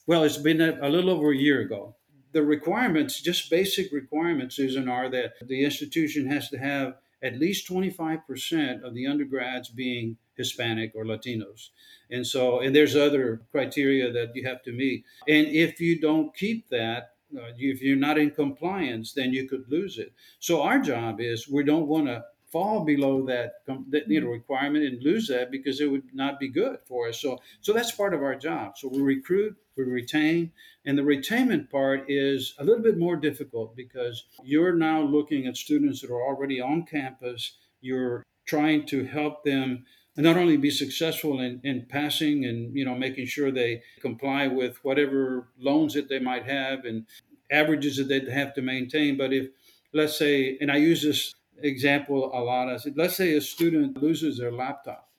well, 0.07 0.23
it's 0.23 0.37
been 0.37 0.61
a, 0.61 0.77
a 0.81 0.89
little 0.89 1.09
over 1.09 1.31
a 1.31 1.37
year 1.37 1.61
ago. 1.61 1.95
The 2.31 2.43
requirements, 2.43 3.21
just 3.21 3.49
basic 3.49 3.91
requirements, 3.91 4.55
Susan, 4.55 4.89
are 4.89 5.09
that 5.09 5.33
the 5.45 5.63
institution 5.63 6.29
has 6.29 6.49
to 6.49 6.57
have 6.57 6.95
at 7.23 7.39
least 7.39 7.69
25% 7.69 8.83
of 8.83 8.93
the 8.93 9.07
undergrads 9.07 9.69
being 9.69 10.17
Hispanic 10.35 10.91
or 10.95 11.05
Latinos. 11.05 11.69
And 12.11 12.27
so, 12.27 12.59
and 12.59 12.75
there's 12.75 12.95
other 12.95 13.41
criteria 13.51 14.11
that 14.11 14.35
you 14.35 14.47
have 14.47 14.61
to 14.63 14.71
meet. 14.71 15.05
And 15.27 15.47
if 15.47 15.79
you 15.79 15.99
don't 15.99 16.35
keep 16.35 16.69
that, 16.69 17.14
uh, 17.35 17.51
if 17.57 17.81
you're 17.81 17.95
not 17.95 18.17
in 18.17 18.31
compliance, 18.31 19.13
then 19.13 19.33
you 19.33 19.47
could 19.47 19.65
lose 19.69 19.97
it. 19.97 20.13
So 20.39 20.61
our 20.61 20.79
job 20.79 21.19
is 21.19 21.47
we 21.47 21.63
don't 21.63 21.87
want 21.87 22.07
to 22.07 22.23
fall 22.51 22.85
below 22.85 23.25
that, 23.25 23.55
that 23.89 24.07
you 24.07 24.21
know 24.21 24.27
requirement 24.27 24.85
and 24.85 25.03
lose 25.03 25.27
that 25.27 25.51
because 25.51 25.81
it 25.81 25.91
would 25.91 26.03
not 26.13 26.39
be 26.39 26.47
good 26.47 26.77
for 26.87 27.09
us. 27.09 27.19
So 27.19 27.39
so 27.61 27.73
that's 27.73 27.91
part 27.91 28.13
of 28.13 28.23
our 28.23 28.35
job. 28.35 28.77
So 28.77 28.87
we 28.87 29.01
recruit, 29.01 29.55
we 29.75 29.83
retain, 29.83 30.51
and 30.85 30.97
the 30.97 31.03
retainment 31.03 31.69
part 31.69 32.05
is 32.07 32.53
a 32.59 32.63
little 32.63 32.83
bit 32.83 32.97
more 32.97 33.17
difficult 33.17 33.75
because 33.75 34.25
you're 34.43 34.75
now 34.75 35.01
looking 35.01 35.47
at 35.47 35.57
students 35.57 36.01
that 36.01 36.11
are 36.11 36.21
already 36.21 36.61
on 36.61 36.85
campus. 36.85 37.57
You're 37.81 38.23
trying 38.45 38.85
to 38.87 39.03
help 39.03 39.43
them 39.43 39.85
not 40.17 40.37
only 40.37 40.57
be 40.57 40.69
successful 40.71 41.39
in, 41.41 41.59
in 41.63 41.85
passing 41.87 42.45
and 42.45 42.75
you 42.75 42.85
know 42.85 42.95
making 42.95 43.25
sure 43.25 43.51
they 43.51 43.81
comply 43.99 44.47
with 44.47 44.83
whatever 44.83 45.47
loans 45.57 45.93
that 45.93 46.09
they 46.09 46.19
might 46.19 46.45
have 46.45 46.85
and 46.85 47.05
averages 47.51 47.97
that 47.97 48.07
they 48.07 48.31
have 48.31 48.53
to 48.53 48.61
maintain 48.61 49.17
but 49.17 49.33
if 49.33 49.47
let's 49.93 50.17
say 50.17 50.57
and 50.61 50.71
i 50.71 50.77
use 50.77 51.03
this 51.03 51.33
example 51.61 52.31
a 52.33 52.41
lot 52.41 52.69
i 52.69 52.77
said 52.77 52.93
let's 52.97 53.15
say 53.15 53.33
a 53.33 53.41
student 53.41 54.01
loses 54.01 54.37
their 54.37 54.51
laptop 54.51 55.09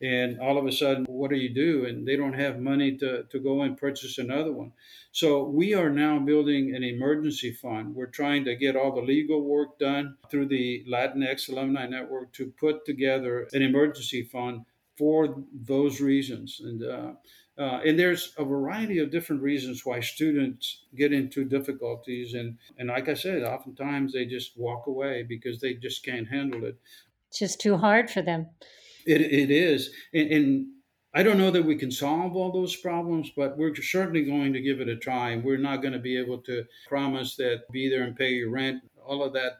and 0.00 0.40
all 0.40 0.58
of 0.58 0.66
a 0.66 0.72
sudden 0.72 1.04
what 1.04 1.30
do 1.30 1.36
you 1.36 1.52
do? 1.52 1.86
And 1.86 2.06
they 2.06 2.16
don't 2.16 2.38
have 2.38 2.58
money 2.58 2.96
to, 2.98 3.24
to 3.24 3.38
go 3.38 3.62
and 3.62 3.76
purchase 3.76 4.18
another 4.18 4.52
one. 4.52 4.72
So 5.12 5.44
we 5.44 5.74
are 5.74 5.90
now 5.90 6.18
building 6.18 6.74
an 6.74 6.82
emergency 6.82 7.52
fund. 7.52 7.94
We're 7.94 8.06
trying 8.06 8.44
to 8.46 8.56
get 8.56 8.76
all 8.76 8.94
the 8.94 9.00
legal 9.00 9.42
work 9.42 9.78
done 9.78 10.16
through 10.30 10.46
the 10.48 10.84
latinx 10.90 11.48
alumni 11.48 11.86
network 11.86 12.32
to 12.34 12.52
put 12.58 12.84
together 12.84 13.48
an 13.52 13.62
emergency 13.62 14.22
fund 14.22 14.64
for 14.98 15.42
those 15.52 16.00
reasons. 16.00 16.60
And 16.62 16.82
uh, 16.82 17.12
uh, 17.56 17.80
and 17.86 17.96
there's 17.96 18.34
a 18.36 18.44
variety 18.44 18.98
of 18.98 19.12
different 19.12 19.40
reasons 19.40 19.86
why 19.86 20.00
students 20.00 20.82
get 20.96 21.12
into 21.12 21.44
difficulties. 21.44 22.34
And 22.34 22.58
and 22.78 22.88
like 22.88 23.08
i 23.08 23.14
said 23.14 23.44
oftentimes 23.44 24.12
they 24.12 24.26
just 24.26 24.56
walk 24.56 24.88
away 24.88 25.22
because 25.22 25.60
they 25.60 25.74
just 25.74 26.04
can't 26.04 26.28
handle 26.28 26.64
it. 26.64 26.76
It's 27.28 27.38
just 27.38 27.60
too 27.60 27.76
hard 27.76 28.10
for 28.10 28.22
them 28.22 28.48
it, 29.06 29.20
it 29.20 29.50
is. 29.50 29.90
And, 30.12 30.30
and, 30.30 30.66
I 31.16 31.22
don't 31.22 31.38
know 31.38 31.52
that 31.52 31.64
we 31.64 31.76
can 31.76 31.92
solve 31.92 32.34
all 32.34 32.50
those 32.50 32.74
problems, 32.74 33.30
but 33.36 33.56
we're 33.56 33.72
certainly 33.76 34.24
going 34.24 34.52
to 34.52 34.60
give 34.60 34.80
it 34.80 34.88
a 34.88 34.96
try. 34.96 35.30
And 35.30 35.44
We're 35.44 35.58
not 35.58 35.80
going 35.80 35.92
to 35.92 36.00
be 36.00 36.18
able 36.18 36.38
to 36.38 36.64
promise 36.88 37.36
that 37.36 37.70
be 37.70 37.88
there 37.88 38.02
and 38.02 38.16
pay 38.16 38.30
your 38.30 38.50
rent. 38.50 38.82
All 39.06 39.22
of 39.22 39.32
that 39.34 39.58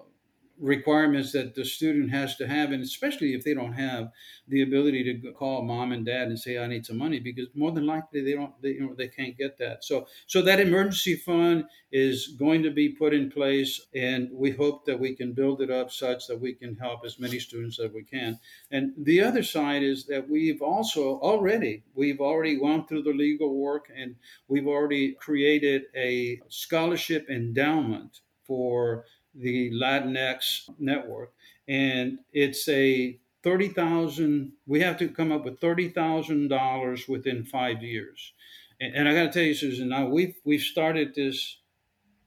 requirements 0.59 1.33
that 1.33 1.55
the 1.55 1.65
student 1.65 2.11
has 2.11 2.37
to 2.37 2.47
have, 2.47 2.71
and 2.73 2.83
especially 2.83 3.35
if 3.35 3.45
they 3.45 3.55
don't 3.55 3.73
have 3.73 4.11
the 4.49 4.63
ability 4.63 5.03
to 5.05 5.33
call 5.33 5.63
mom 5.63 5.93
and 5.93 6.07
dad 6.07 6.29
and 6.29 6.39
say, 6.39 6.59
"I 6.59 6.67
need 6.67 6.87
some 6.87 6.99
money," 6.99 7.19
because 7.19 7.49
more 7.55 7.73
than 7.73 7.87
likely 7.87 8.23
they 8.23 8.35
don't, 8.35 8.61
they, 8.63 8.71
you 8.71 8.81
know, 8.81 8.95
they 8.95 9.09
can't 9.09 9.37
get 9.37 9.59
that. 9.59 9.85
So, 9.85 10.07
so 10.27 10.43
that 10.43 10.61
emergency 10.61 11.17
fund 11.17 11.65
is 11.91 12.29
going 12.29 12.63
to 12.63 12.71
be 12.71 12.91
put 12.91 13.15
in 13.15 13.31
place, 13.31 13.87
and 13.95 14.31
we 14.33 14.51
hope 14.51 14.85
that 14.87 15.01
we 15.01 15.15
can 15.15 15.33
build 15.33 15.61
it 15.61 15.71
up 15.71 15.91
such 15.91 16.27
that 16.27 16.41
we 16.41 16.55
can 16.55 16.77
help 16.77 17.05
as 17.05 17.19
many 17.19 17.39
students 17.39 17.79
as 17.81 17.91
we 17.93 18.05
can. 18.05 18.39
And 18.71 18.93
the 18.97 19.23
other 19.23 19.43
side 19.43 19.83
is 19.83 20.07
that 20.07 20.29
we've 20.29 20.63
also 20.63 21.19
already 21.21 21.83
we've 21.95 22.21
already 22.21 22.59
gone 22.59 22.87
through 22.87 23.03
the 23.03 23.13
legal 23.13 23.55
work, 23.55 23.91
and 23.95 24.17
we've 24.49 24.69
already 24.69 25.13
created 25.13 25.83
a 25.97 26.41
scholarship 26.49 27.29
endowment 27.29 28.21
for 28.47 29.07
the 29.35 29.71
Latinx 29.73 30.71
network, 30.79 31.33
and 31.69 32.19
it's 32.33 32.69
a 32.69 33.19
thirty 33.43 33.69
thousand. 33.69 34.53
We 34.67 34.81
have 34.81 34.99
to 34.99 35.09
come 35.09 35.33
up 35.33 35.45
with 35.45 35.61
thirty 35.61 35.89
thousand 35.89 36.49
dollars 36.49 37.09
within 37.09 37.45
five 37.45 37.83
years, 37.83 38.33
and, 38.81 38.95
and 38.95 39.09
I 39.09 39.15
got 39.15 39.25
to 39.25 39.33
tell 39.33 39.43
you, 39.43 39.55
Susan, 39.55 39.89
now 39.89 40.07
we've 40.07 40.37
we've 40.45 40.61
started 40.63 41.15
this 41.15 41.59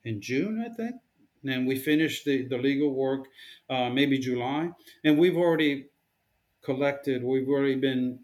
in 0.03 0.21
June, 0.21 0.63
I 0.65 0.73
think, 0.73 0.95
and 1.45 1.67
we 1.67 1.77
finished 1.77 2.25
the 2.25 2.47
the 2.47 2.57
legal 2.57 2.93
work 2.93 3.27
uh, 3.69 3.89
maybe 3.89 4.19
July, 4.19 4.71
and 5.03 5.17
we've 5.17 5.37
already 5.37 5.87
collected. 6.63 7.23
We've 7.23 7.47
already 7.49 7.75
been 7.75 8.19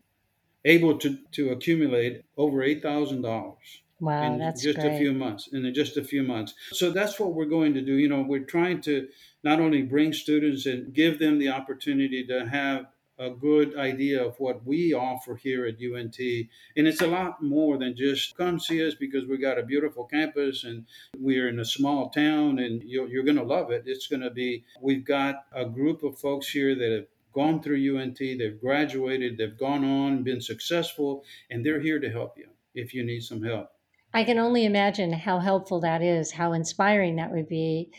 able 0.66 0.98
to 1.00 1.18
to 1.34 1.52
accumulate 1.52 2.24
over 2.38 2.64
eight 2.64 2.82
thousand 2.82 3.22
dollars 3.22 3.84
Wow, 4.00 4.34
in 4.34 4.40
that's 4.40 4.64
just 4.64 4.80
great. 4.80 4.94
a 4.94 4.98
few 4.98 5.14
months. 5.14 5.50
In 5.54 5.72
just 5.74 5.98
a 5.98 6.04
few 6.04 6.24
months. 6.24 6.54
So 6.72 6.92
that's 6.92 7.20
what 7.20 7.34
we're 7.34 7.46
going 7.46 7.74
to 7.76 7.82
do. 7.82 7.94
You 7.94 8.10
know, 8.10 8.22
we're 8.22 8.46
trying 8.46 8.82
to 8.82 9.08
not 9.44 9.60
only 9.60 9.82
bring 9.82 10.14
students 10.14 10.66
and 10.66 10.94
give 10.94 11.20
them 11.20 11.40
the 11.40 11.50
opportunity 11.50 12.26
to 12.28 12.48
have 12.48 12.88
a 13.20 13.30
good 13.30 13.78
idea 13.78 14.24
of 14.24 14.40
what 14.40 14.66
we 14.66 14.94
offer 14.94 15.36
here 15.36 15.66
at 15.66 15.76
UNT. 15.76 16.20
And 16.20 16.88
it's 16.88 17.02
a 17.02 17.08
lot 17.08 17.44
more 17.44 17.78
than 17.78 17.96
just 17.96 18.36
come 18.36 18.60
see 18.60 18.86
us 18.86 18.96
because 18.96 19.26
we 19.26 19.38
got 19.38 19.60
a 19.60 19.64
beautiful 19.64 20.06
campus 20.06 20.64
and 20.64 20.86
we're 21.20 21.48
in 21.48 21.60
a 21.60 21.66
small 21.66 22.10
town 22.10 22.60
and 22.60 22.82
you're, 22.84 23.08
you're 23.08 23.24
going 23.24 23.38
to 23.38 23.44
love 23.44 23.72
it. 23.72 23.84
It's 23.86 24.08
going 24.08 24.24
to 24.24 24.32
be, 24.32 24.66
we've 24.82 25.06
got 25.06 25.46
a 25.54 25.66
group 25.66 26.04
of 26.04 26.18
folks 26.18 26.50
here 26.50 26.76
that 26.76 26.92
have 26.92 27.06
gone 27.34 27.62
through 27.62 28.00
UNT, 28.00 28.18
they've 28.18 28.60
graduated, 28.60 29.38
they've 29.38 29.58
gone 29.58 29.84
on, 29.84 30.24
been 30.24 30.42
successful, 30.42 31.24
and 31.50 31.66
they're 31.66 31.82
here 31.82 32.00
to 32.00 32.10
help 32.10 32.38
you 32.38 32.48
if 32.76 32.94
you 32.94 33.04
need 33.04 33.22
some 33.22 33.42
help. 33.44 33.73
I 34.14 34.24
can 34.24 34.38
only 34.38 34.66
imagine 34.66 35.12
how 35.14 35.40
helpful 35.40 35.80
that 35.82 36.02
is, 36.02 36.32
how 36.32 36.54
inspiring 36.54 37.16
that 37.16 37.32
would 37.32 37.48
be 37.48 37.92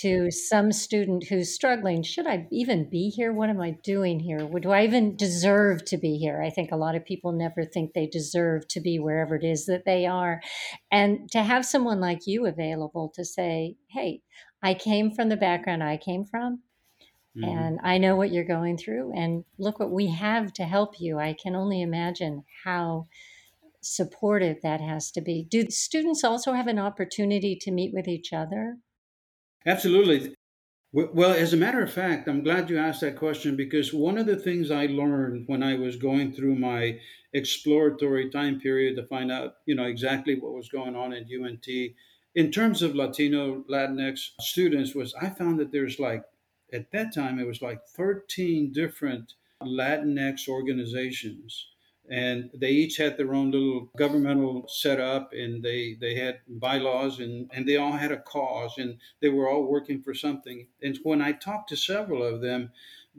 to 0.00 0.30
some 0.30 0.72
student 0.72 1.24
who's 1.24 1.54
struggling. 1.54 2.02
Should 2.02 2.26
I 2.26 2.46
even 2.50 2.88
be 2.88 3.10
here? 3.10 3.32
What 3.32 3.50
am 3.50 3.60
I 3.60 3.76
doing 3.84 4.18
here? 4.20 4.48
Do 4.60 4.70
I 4.70 4.84
even 4.84 5.16
deserve 5.16 5.84
to 5.86 5.98
be 5.98 6.16
here? 6.16 6.42
I 6.42 6.48
think 6.48 6.72
a 6.72 6.76
lot 6.76 6.94
of 6.94 7.04
people 7.04 7.32
never 7.32 7.64
think 7.64 7.92
they 7.92 8.06
deserve 8.06 8.66
to 8.68 8.80
be 8.80 8.98
wherever 8.98 9.36
it 9.36 9.44
is 9.44 9.66
that 9.66 9.84
they 9.84 10.06
are. 10.06 10.40
And 10.90 11.30
to 11.32 11.42
have 11.42 11.66
someone 11.66 12.00
like 12.00 12.26
you 12.26 12.46
available 12.46 13.12
to 13.14 13.24
say, 13.24 13.76
hey, 13.90 14.22
I 14.62 14.72
came 14.74 15.10
from 15.10 15.28
the 15.28 15.36
background 15.36 15.84
I 15.84 15.98
came 15.98 16.24
from. 16.24 16.62
Mm-hmm. 17.36 17.44
And 17.44 17.78
I 17.82 17.98
know 17.98 18.16
what 18.16 18.30
you're 18.30 18.44
going 18.44 18.76
through, 18.76 19.12
and 19.14 19.44
look 19.58 19.78
what 19.78 19.90
we 19.90 20.08
have 20.08 20.52
to 20.54 20.64
help 20.64 21.00
you. 21.00 21.18
I 21.18 21.34
can 21.34 21.54
only 21.54 21.80
imagine 21.80 22.44
how 22.64 23.08
supportive 23.82 24.58
that 24.62 24.80
has 24.80 25.10
to 25.12 25.20
be. 25.20 25.46
Do 25.50 25.68
students 25.70 26.24
also 26.24 26.52
have 26.52 26.66
an 26.66 26.78
opportunity 26.78 27.56
to 27.60 27.70
meet 27.70 27.92
with 27.92 28.08
each 28.08 28.32
other? 28.32 28.76
Absolutely. 29.66 30.34
Well, 30.92 31.32
as 31.32 31.52
a 31.52 31.56
matter 31.56 31.82
of 31.82 31.92
fact, 31.92 32.28
I'm 32.28 32.42
glad 32.42 32.68
you 32.68 32.78
asked 32.78 33.00
that 33.00 33.16
question 33.16 33.56
because 33.56 33.94
one 33.94 34.18
of 34.18 34.26
the 34.26 34.36
things 34.36 34.70
I 34.70 34.86
learned 34.86 35.44
when 35.46 35.62
I 35.62 35.74
was 35.74 35.96
going 35.96 36.34
through 36.34 36.56
my 36.56 36.98
exploratory 37.32 38.28
time 38.28 38.60
period 38.60 38.96
to 38.96 39.06
find 39.06 39.32
out, 39.32 39.54
you 39.64 39.74
know, 39.74 39.86
exactly 39.86 40.38
what 40.38 40.52
was 40.52 40.68
going 40.68 40.94
on 40.94 41.14
at 41.14 41.24
UNT 41.32 41.66
in 42.34 42.50
terms 42.50 42.82
of 42.82 42.94
Latino 42.94 43.64
Latinx 43.70 44.30
students 44.40 44.94
was 44.94 45.14
I 45.20 45.30
found 45.30 45.60
that 45.60 45.72
there's 45.72 45.98
like 45.98 46.24
at 46.72 46.90
that 46.92 47.14
time 47.14 47.38
it 47.38 47.46
was 47.46 47.62
like 47.62 47.80
13 47.96 48.72
different 48.72 49.34
Latinx 49.62 50.48
organizations 50.48 51.68
and 52.10 52.50
they 52.54 52.70
each 52.70 52.96
had 52.96 53.16
their 53.16 53.34
own 53.34 53.50
little 53.50 53.88
governmental 53.96 54.66
setup 54.68 55.32
and 55.32 55.62
they 55.62 55.96
they 56.00 56.14
had 56.14 56.40
bylaws 56.48 57.20
and 57.20 57.50
and 57.54 57.66
they 57.66 57.76
all 57.76 57.92
had 57.92 58.12
a 58.12 58.20
cause 58.20 58.76
and 58.78 58.98
they 59.20 59.28
were 59.28 59.48
all 59.48 59.64
working 59.64 60.02
for 60.02 60.14
something. 60.14 60.66
And 60.82 60.98
when 61.04 61.22
i 61.22 61.32
talked 61.32 61.68
to 61.70 61.76
several 61.76 62.22
of 62.22 62.40
them 62.40 62.70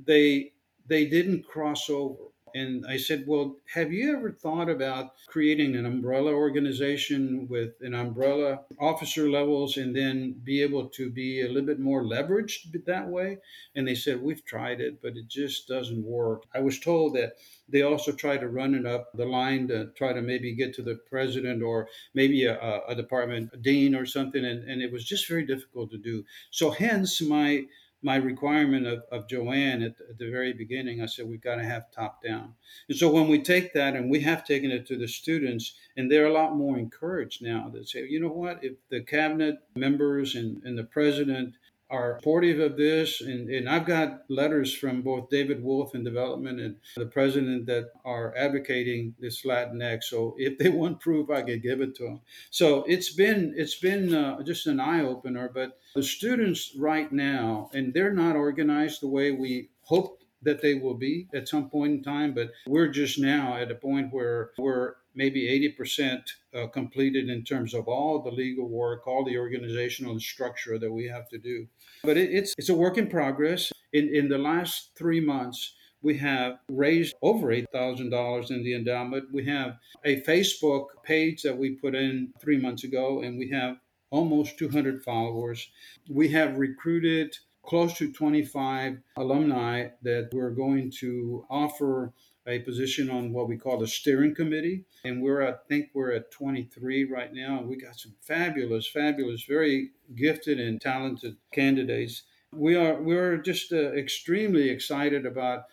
they 0.06 0.52
they 0.88 1.06
didn't 1.06 1.48
cross 1.48 1.90
over 1.90 2.33
and 2.54 2.86
I 2.88 2.97
said, 2.97 3.26
Well, 3.28 3.58
have 3.74 3.91
you 3.91 4.16
ever 4.16 4.32
thought 4.32 4.70
about 4.70 5.14
creating 5.28 5.76
an 5.76 5.86
umbrella 5.86 6.32
organization 6.32 7.47
with 7.49 7.74
an 7.82 7.93
umbrella 7.93 8.62
officer 8.80 9.30
levels 9.30 9.78
and 9.78 9.95
then 9.95 10.39
be 10.43 10.62
able 10.62 10.89
to 10.89 11.10
be 11.10 11.41
a 11.41 11.47
little 11.47 11.66
bit 11.66 11.80
more 11.80 12.04
leveraged 12.04 12.86
that 12.86 13.08
way? 13.08 13.38
And 13.76 13.88
they 13.88 13.95
said, 13.95 14.22
We've 14.22 14.45
tried 14.45 14.82
it, 14.82 15.01
but 15.01 15.18
it 15.18 15.28
just 15.28 15.68
doesn't 15.68 16.04
work. 16.04 16.43
I 16.54 16.60
was 16.60 16.80
told 16.80 17.16
that 17.16 17.34
they 17.70 17.82
also 17.82 18.12
try 18.12 18.38
to 18.38 18.47
run 18.47 18.76
it 18.76 18.86
up 18.86 19.12
the 19.14 19.26
line 19.26 19.68
to 19.70 19.88
try 19.97 20.14
to 20.14 20.22
maybe 20.22 20.54
get 20.54 20.74
to 20.76 20.82
the 20.82 20.95
president 20.95 21.64
or 21.64 21.88
maybe 22.14 22.45
a, 22.45 22.82
a 22.88 22.95
department 22.95 23.49
a 23.54 23.58
dean 23.58 23.95
or 23.95 24.06
something. 24.06 24.43
And, 24.43 24.68
and 24.70 24.82
it 24.82 24.91
was 24.91 25.04
just 25.04 25.28
very 25.28 25.45
difficult 25.45 25.91
to 25.91 25.97
do. 25.97 26.24
So, 26.51 26.70
hence 26.70 27.22
my 27.22 27.66
my 28.04 28.18
requirement 28.18 28.86
of, 28.86 29.04
of 29.12 29.28
Joanne 29.28 29.82
at, 29.82 29.95
at 30.10 30.18
the 30.18 30.30
very 30.30 30.54
beginning, 30.54 31.01
I 31.01 31.06
said, 31.06 31.28
we've 31.28 31.41
got 31.41 31.56
to 31.56 31.64
have 31.64 31.91
top 31.91 32.22
down. 32.22 32.54
And 32.89 32.97
so 32.97 33.10
when 33.10 33.28
we 33.28 33.41
take 33.41 33.74
that 33.74 33.95
and 33.95 34.10
we 34.10 34.20
have 34.22 34.45
taken 34.45 34.72
it 34.72 34.86
to 34.88 34.97
the 34.97 35.08
students, 35.08 35.76
and 35.95 36.12
they're 36.12 36.28
a 36.28 36.34
lot 36.34 36.56
more 36.56 36.78
encouraged 36.78 37.41
now 37.41 37.70
to 37.70 37.86
say, 37.86 38.06
you 38.08 38.20
know 38.20 38.28
what, 38.28 38.64
if 38.64 38.74
the 38.89 39.01
cabinet 39.01 39.60
members 39.76 40.36
and, 40.36 40.62
and 40.64 40.78
the 40.78 40.84
president 40.84 41.56
are 41.94 42.18
supportive 42.20 42.60
of 42.60 42.76
this. 42.76 43.22
And, 43.22 43.50
and 43.50 43.70
I've 43.70 43.86
got 43.86 44.24
letters 44.28 44.74
from 44.74 45.02
both 45.04 45.30
David 45.30 45.64
Wolf 45.64 45.94
in 45.94 46.04
development 46.04 46.60
and 46.60 46.76
the 46.96 47.06
president 47.06 47.68
that 47.68 47.91
are 48.04 48.34
advocating 48.36 49.14
this 49.20 49.44
Latinx. 49.44 50.06
So 50.06 50.36
if 50.38 50.58
they 50.58 50.70
want 50.82 51.00
proof, 51.00 51.30
I 51.30 51.44
could 51.44 51.62
give 51.62 51.82
it 51.82 51.96
to 51.98 52.04
them. 52.04 52.22
So 52.50 52.84
it's 52.88 53.14
been 53.14 53.54
it's 53.56 53.76
been 53.76 54.14
uh, 54.14 54.41
just 54.44 54.66
an 54.66 54.80
eye 54.80 55.04
opener. 55.04 55.52
But 55.54 55.78
the 55.94 56.04
students 56.04 56.74
right 56.76 57.12
now, 57.12 57.70
and 57.74 57.94
they're 57.94 58.14
not 58.14 58.36
organized 58.36 59.02
the 59.02 59.08
way 59.08 59.32
we 59.32 59.70
hope 59.84 60.24
that 60.41 60.62
they 60.62 60.74
will 60.74 60.96
be 60.96 61.28
at 61.34 61.48
some 61.48 61.70
point 61.70 61.94
in 61.94 62.04
time, 62.04 62.34
but 62.34 62.50
we're 62.68 62.89
just 62.89 63.20
now 63.20 63.56
at 63.56 63.72
a 63.72 63.76
point 63.76 64.12
where 64.12 64.52
we're 64.58 64.96
maybe 65.16 65.76
80% 65.80 66.22
uh, 66.56 66.68
completed 66.68 67.30
in 67.30 67.44
terms 67.44 67.74
of 67.74 67.88
all 67.88 68.22
the 68.22 68.32
legal 68.32 68.68
work, 68.68 69.08
all 69.08 69.24
the 69.24 69.38
organizational 69.38 70.20
structure 70.20 70.78
that 70.80 70.91
we 70.91 71.08
have 71.08 71.30
to 71.30 71.38
do. 71.38 71.68
But 72.04 72.18
it, 72.18 72.32
it's 72.32 72.54
it's 72.58 72.70
a 72.70 72.76
work 72.76 72.97
in 72.97 73.08
progress. 73.08 73.72
In 73.93 74.14
in 74.14 74.28
the 74.28 74.38
last 74.38 74.91
three 74.95 75.22
months, 75.22 75.74
we 76.01 76.18
have 76.18 76.60
raised 76.68 77.16
over 77.22 77.47
$8,000 77.47 78.51
in 78.51 78.64
the 78.64 78.76
endowment. 78.76 79.32
We 79.32 79.45
have 79.45 79.78
a 80.04 80.22
Facebook 80.22 80.88
page 81.04 81.43
that 81.43 81.58
we 81.58 81.76
put 81.76 81.95
in 81.95 82.34
three 82.41 82.58
months 82.58 82.84
ago, 82.84 83.22
and 83.22 83.38
we 83.38 83.49
have 83.51 83.78
almost 84.12 84.60
200 84.60 85.01
followers. 85.01 85.70
We 86.10 86.28
have 86.30 86.58
recruited 86.58 87.38
close 87.66 87.93
to 87.99 88.12
25 88.12 88.97
alumni 89.16 89.88
that 90.01 90.30
we're 90.34 90.51
going 90.51 90.91
to 90.99 91.45
offer 91.49 92.12
a 92.46 92.60
position 92.60 93.10
on 93.10 93.32
what 93.32 93.48
we 93.48 93.58
call 93.58 93.78
the 93.78 93.88
steering 93.88 94.36
committee. 94.36 94.86
And 95.06 95.22
we're, 95.22 95.48
I 95.48 95.54
think 95.70 95.89
we're 95.94 96.12
at 96.12 96.32
23 96.32 97.06
right 97.06 97.34
now. 97.34 97.62
We 97.62 97.78
got 97.78 98.00
some 98.00 98.16
fabulous, 98.22 98.88
fabulous, 98.88 99.44
very 99.44 99.91
gifted 100.16 100.60
and 100.60 100.82
talented 100.82 101.38
candidates. 101.52 102.24
We 102.52 102.76
are, 102.76 103.02
we're 103.02 103.38
just 103.38 103.72
uh, 103.72 103.94
extremely 103.94 104.70
excited 104.70 105.26
about 105.26 105.64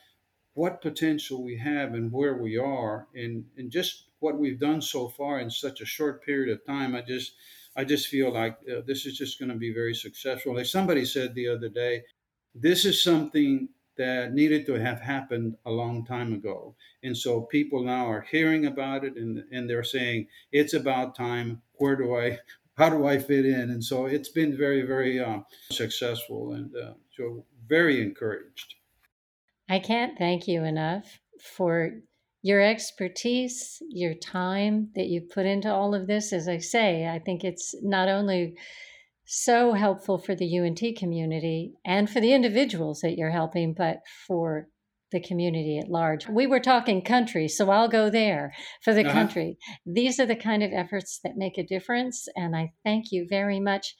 what 0.54 0.82
potential 0.82 1.42
we 1.42 1.56
have 1.58 1.94
and 1.94 2.12
where 2.12 2.36
we 2.36 2.56
are 2.56 3.08
and, 3.14 3.44
and 3.56 3.70
just 3.70 4.04
what 4.20 4.38
we've 4.38 4.60
done 4.60 4.82
so 4.82 5.08
far 5.08 5.40
in 5.40 5.50
such 5.50 5.80
a 5.80 5.86
short 5.86 6.24
period 6.24 6.52
of 6.52 6.64
time. 6.64 6.94
I 6.94 7.02
just, 7.02 7.32
I 7.76 7.84
just 7.84 8.08
feel 8.08 8.32
like 8.32 8.58
uh, 8.70 8.80
this 8.86 9.06
is 9.06 9.16
just 9.16 9.38
going 9.38 9.50
to 9.50 9.56
be 9.56 9.72
very 9.72 9.94
successful. 9.94 10.54
Like 10.54 10.66
somebody 10.66 11.04
said 11.04 11.34
the 11.34 11.48
other 11.48 11.68
day, 11.68 12.02
this 12.54 12.84
is 12.84 13.02
something 13.02 13.68
that 14.00 14.32
needed 14.32 14.64
to 14.64 14.72
have 14.80 14.98
happened 14.98 15.56
a 15.66 15.70
long 15.70 16.06
time 16.06 16.32
ago. 16.32 16.74
And 17.02 17.14
so 17.14 17.42
people 17.42 17.84
now 17.84 18.10
are 18.10 18.26
hearing 18.30 18.64
about 18.64 19.04
it 19.04 19.16
and, 19.16 19.44
and 19.52 19.68
they're 19.68 19.84
saying, 19.84 20.26
it's 20.52 20.72
about 20.72 21.14
time. 21.14 21.60
Where 21.74 21.96
do 21.96 22.16
I, 22.16 22.38
how 22.78 22.88
do 22.88 23.06
I 23.06 23.18
fit 23.18 23.44
in? 23.44 23.68
And 23.70 23.84
so 23.84 24.06
it's 24.06 24.30
been 24.30 24.56
very, 24.56 24.82
very 24.82 25.20
uh, 25.20 25.40
successful 25.70 26.54
and 26.54 26.74
uh, 26.74 26.94
so 27.14 27.44
very 27.68 28.00
encouraged. 28.00 28.76
I 29.68 29.78
can't 29.80 30.16
thank 30.16 30.48
you 30.48 30.64
enough 30.64 31.20
for 31.38 31.90
your 32.40 32.62
expertise, 32.62 33.82
your 33.90 34.14
time 34.14 34.88
that 34.94 35.08
you 35.08 35.20
put 35.20 35.44
into 35.44 35.70
all 35.70 35.94
of 35.94 36.06
this. 36.06 36.32
As 36.32 36.48
I 36.48 36.56
say, 36.56 37.06
I 37.06 37.18
think 37.18 37.44
it's 37.44 37.74
not 37.82 38.08
only 38.08 38.56
so 39.32 39.74
helpful 39.74 40.18
for 40.18 40.34
the 40.34 40.58
UNT 40.58 40.82
community 40.96 41.72
and 41.84 42.10
for 42.10 42.20
the 42.20 42.32
individuals 42.32 43.00
that 43.00 43.16
you're 43.16 43.30
helping, 43.30 43.72
but 43.72 43.98
for 44.26 44.66
the 45.12 45.20
community 45.20 45.78
at 45.78 45.88
large. 45.88 46.28
We 46.28 46.48
were 46.48 46.58
talking 46.58 47.00
country, 47.02 47.46
so 47.46 47.70
I'll 47.70 47.88
go 47.88 48.10
there 48.10 48.52
for 48.82 48.92
the 48.92 49.04
uh-huh. 49.04 49.12
country. 49.12 49.56
These 49.86 50.18
are 50.18 50.26
the 50.26 50.34
kind 50.34 50.64
of 50.64 50.72
efforts 50.72 51.20
that 51.22 51.36
make 51.36 51.58
a 51.58 51.66
difference. 51.66 52.26
And 52.34 52.56
I 52.56 52.72
thank 52.84 53.12
you 53.12 53.26
very 53.28 53.60
much. 53.60 53.94